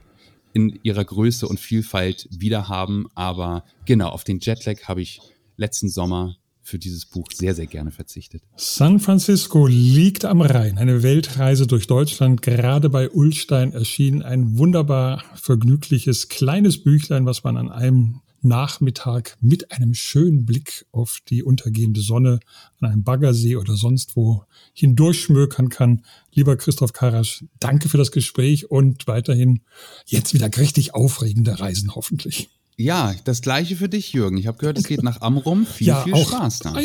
in 0.54 0.80
ihrer 0.84 1.04
Größe 1.04 1.48
und 1.48 1.60
Vielfalt 1.60 2.28
wiederhaben. 2.32 3.08
Aber 3.16 3.64
genau, 3.86 4.10
auf 4.10 4.24
den 4.24 4.40
Jetlag 4.40 4.84
habe 4.84 5.02
ich 5.02 5.22
letzten 5.58 5.90
Sommer 5.90 6.38
für 6.62 6.78
dieses 6.78 7.06
Buch 7.06 7.28
sehr, 7.34 7.56
sehr 7.56 7.66
gerne 7.66 7.92
verzichtet. 7.92 8.44
San 8.58 9.00
Francisco 9.00 9.68
liegt 9.68 10.26
am 10.26 10.42
Rhein. 10.42 10.78
Eine 10.78 11.02
Weltreise 11.02 11.66
durch 11.66 11.88
Deutschland. 11.88 12.42
Gerade 12.42 12.90
bei 12.90 13.10
Ulstein 13.10 13.72
erschien 13.72 14.22
ein 14.22 14.58
wunderbar 14.58 15.24
vergnügliches 15.36 16.28
kleines 16.28 16.84
Büchlein, 16.84 17.26
was 17.26 17.46
man 17.46 17.56
an 17.56 17.72
einem 17.72 18.20
Nachmittag 18.42 19.38
mit 19.42 19.72
einem 19.72 19.94
schönen 19.94 20.46
Blick 20.46 20.86
auf 20.92 21.20
die 21.28 21.44
untergehende 21.44 22.02
Sonne 22.02 22.40
an 22.80 22.92
einem 22.92 23.04
Baggersee 23.04 23.56
oder 23.56 23.76
sonst 23.76 24.16
wo 24.16 24.44
hindurchschmökern 24.74 25.70
kann. 25.70 26.04
Lieber 26.34 26.56
Christoph 26.56 26.94
Karasch, 26.94 27.44
danke 27.60 27.90
für 27.90 27.98
das 27.98 28.12
Gespräch 28.12 28.70
und 28.70 29.08
weiterhin 29.08 29.62
jetzt 30.06 30.34
wieder 30.34 30.50
richtig 30.58 30.94
aufregende 30.94 31.60
Reisen 31.60 31.96
hoffentlich. 31.96 32.50
Ja, 32.80 33.16
das 33.24 33.42
gleiche 33.42 33.76
für 33.76 33.90
dich, 33.90 34.14
Jürgen. 34.14 34.38
Ich 34.38 34.46
habe 34.46 34.60
gehört, 34.60 34.78
es 34.78 34.84
geht 34.84 35.02
nach 35.02 35.22
Amrum. 35.22 35.66
Viel, 35.66 35.88
ja, 35.88 36.04
viel 36.04 36.14
auch 36.14 36.30
Spaß 36.30 36.60
da. 36.60 36.76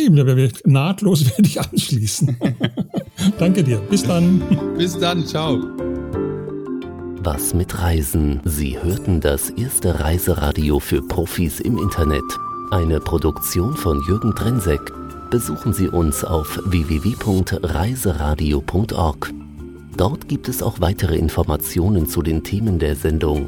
Nahtlos 0.65 1.27
werde 1.31 1.47
ich 1.47 1.61
anschließen. 1.61 2.37
Danke 3.39 3.63
dir. 3.63 3.77
Bis 3.79 4.03
dann. 4.03 4.43
Bis 4.79 4.99
dann. 4.99 5.27
Ciao. 5.27 5.92
Was 7.25 7.55
mit 7.55 7.81
Reisen? 7.81 8.41
Sie 8.45 8.83
hörten 8.83 9.21
das 9.21 9.51
erste 9.51 10.01
Reiseradio 10.01 10.81
für 10.81 11.03
Profis 11.03 11.61
im 11.61 11.79
Internet. 11.79 12.25
Eine 12.73 12.99
Produktion 12.99 13.77
von 13.77 14.03
Jürgen 14.09 14.35
Drensek. 14.35 14.93
Besuchen 15.31 15.73
Sie 15.73 15.89
uns 15.89 16.25
auf 16.25 16.59
www.reiseradio.org. 16.65 19.33
Dort 19.97 20.27
gibt 20.27 20.49
es 20.49 20.65
auch 20.65 20.81
weitere 20.81 21.17
Informationen 21.17 22.09
zu 22.09 22.23
den 22.23 22.43
Themen 22.43 22.81
der 22.81 22.97
Sendung. 22.97 23.47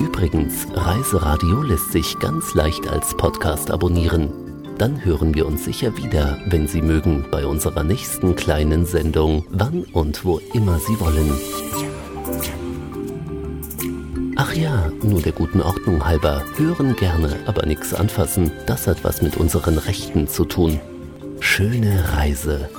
Übrigens, 0.00 0.66
Reiseradio 0.74 1.62
lässt 1.62 1.92
sich 1.92 2.18
ganz 2.18 2.54
leicht 2.54 2.88
als 2.88 3.16
Podcast 3.16 3.70
abonnieren. 3.70 4.32
Dann 4.80 5.04
hören 5.04 5.34
wir 5.34 5.44
uns 5.44 5.66
sicher 5.66 5.94
wieder, 5.98 6.38
wenn 6.46 6.66
Sie 6.66 6.80
mögen, 6.80 7.26
bei 7.30 7.44
unserer 7.44 7.84
nächsten 7.84 8.34
kleinen 8.34 8.86
Sendung, 8.86 9.44
wann 9.50 9.84
und 9.92 10.24
wo 10.24 10.40
immer 10.54 10.78
Sie 10.78 10.98
wollen. 10.98 11.38
Ach 14.36 14.54
ja, 14.54 14.90
nur 15.02 15.20
der 15.20 15.32
guten 15.32 15.60
Ordnung 15.60 16.06
halber. 16.06 16.42
Hören 16.56 16.96
gerne, 16.96 17.36
aber 17.44 17.66
nichts 17.66 17.92
anfassen. 17.92 18.52
Das 18.66 18.86
hat 18.86 19.04
was 19.04 19.20
mit 19.20 19.36
unseren 19.36 19.76
Rechten 19.76 20.28
zu 20.28 20.46
tun. 20.46 20.80
Schöne 21.40 22.02
Reise 22.14 22.70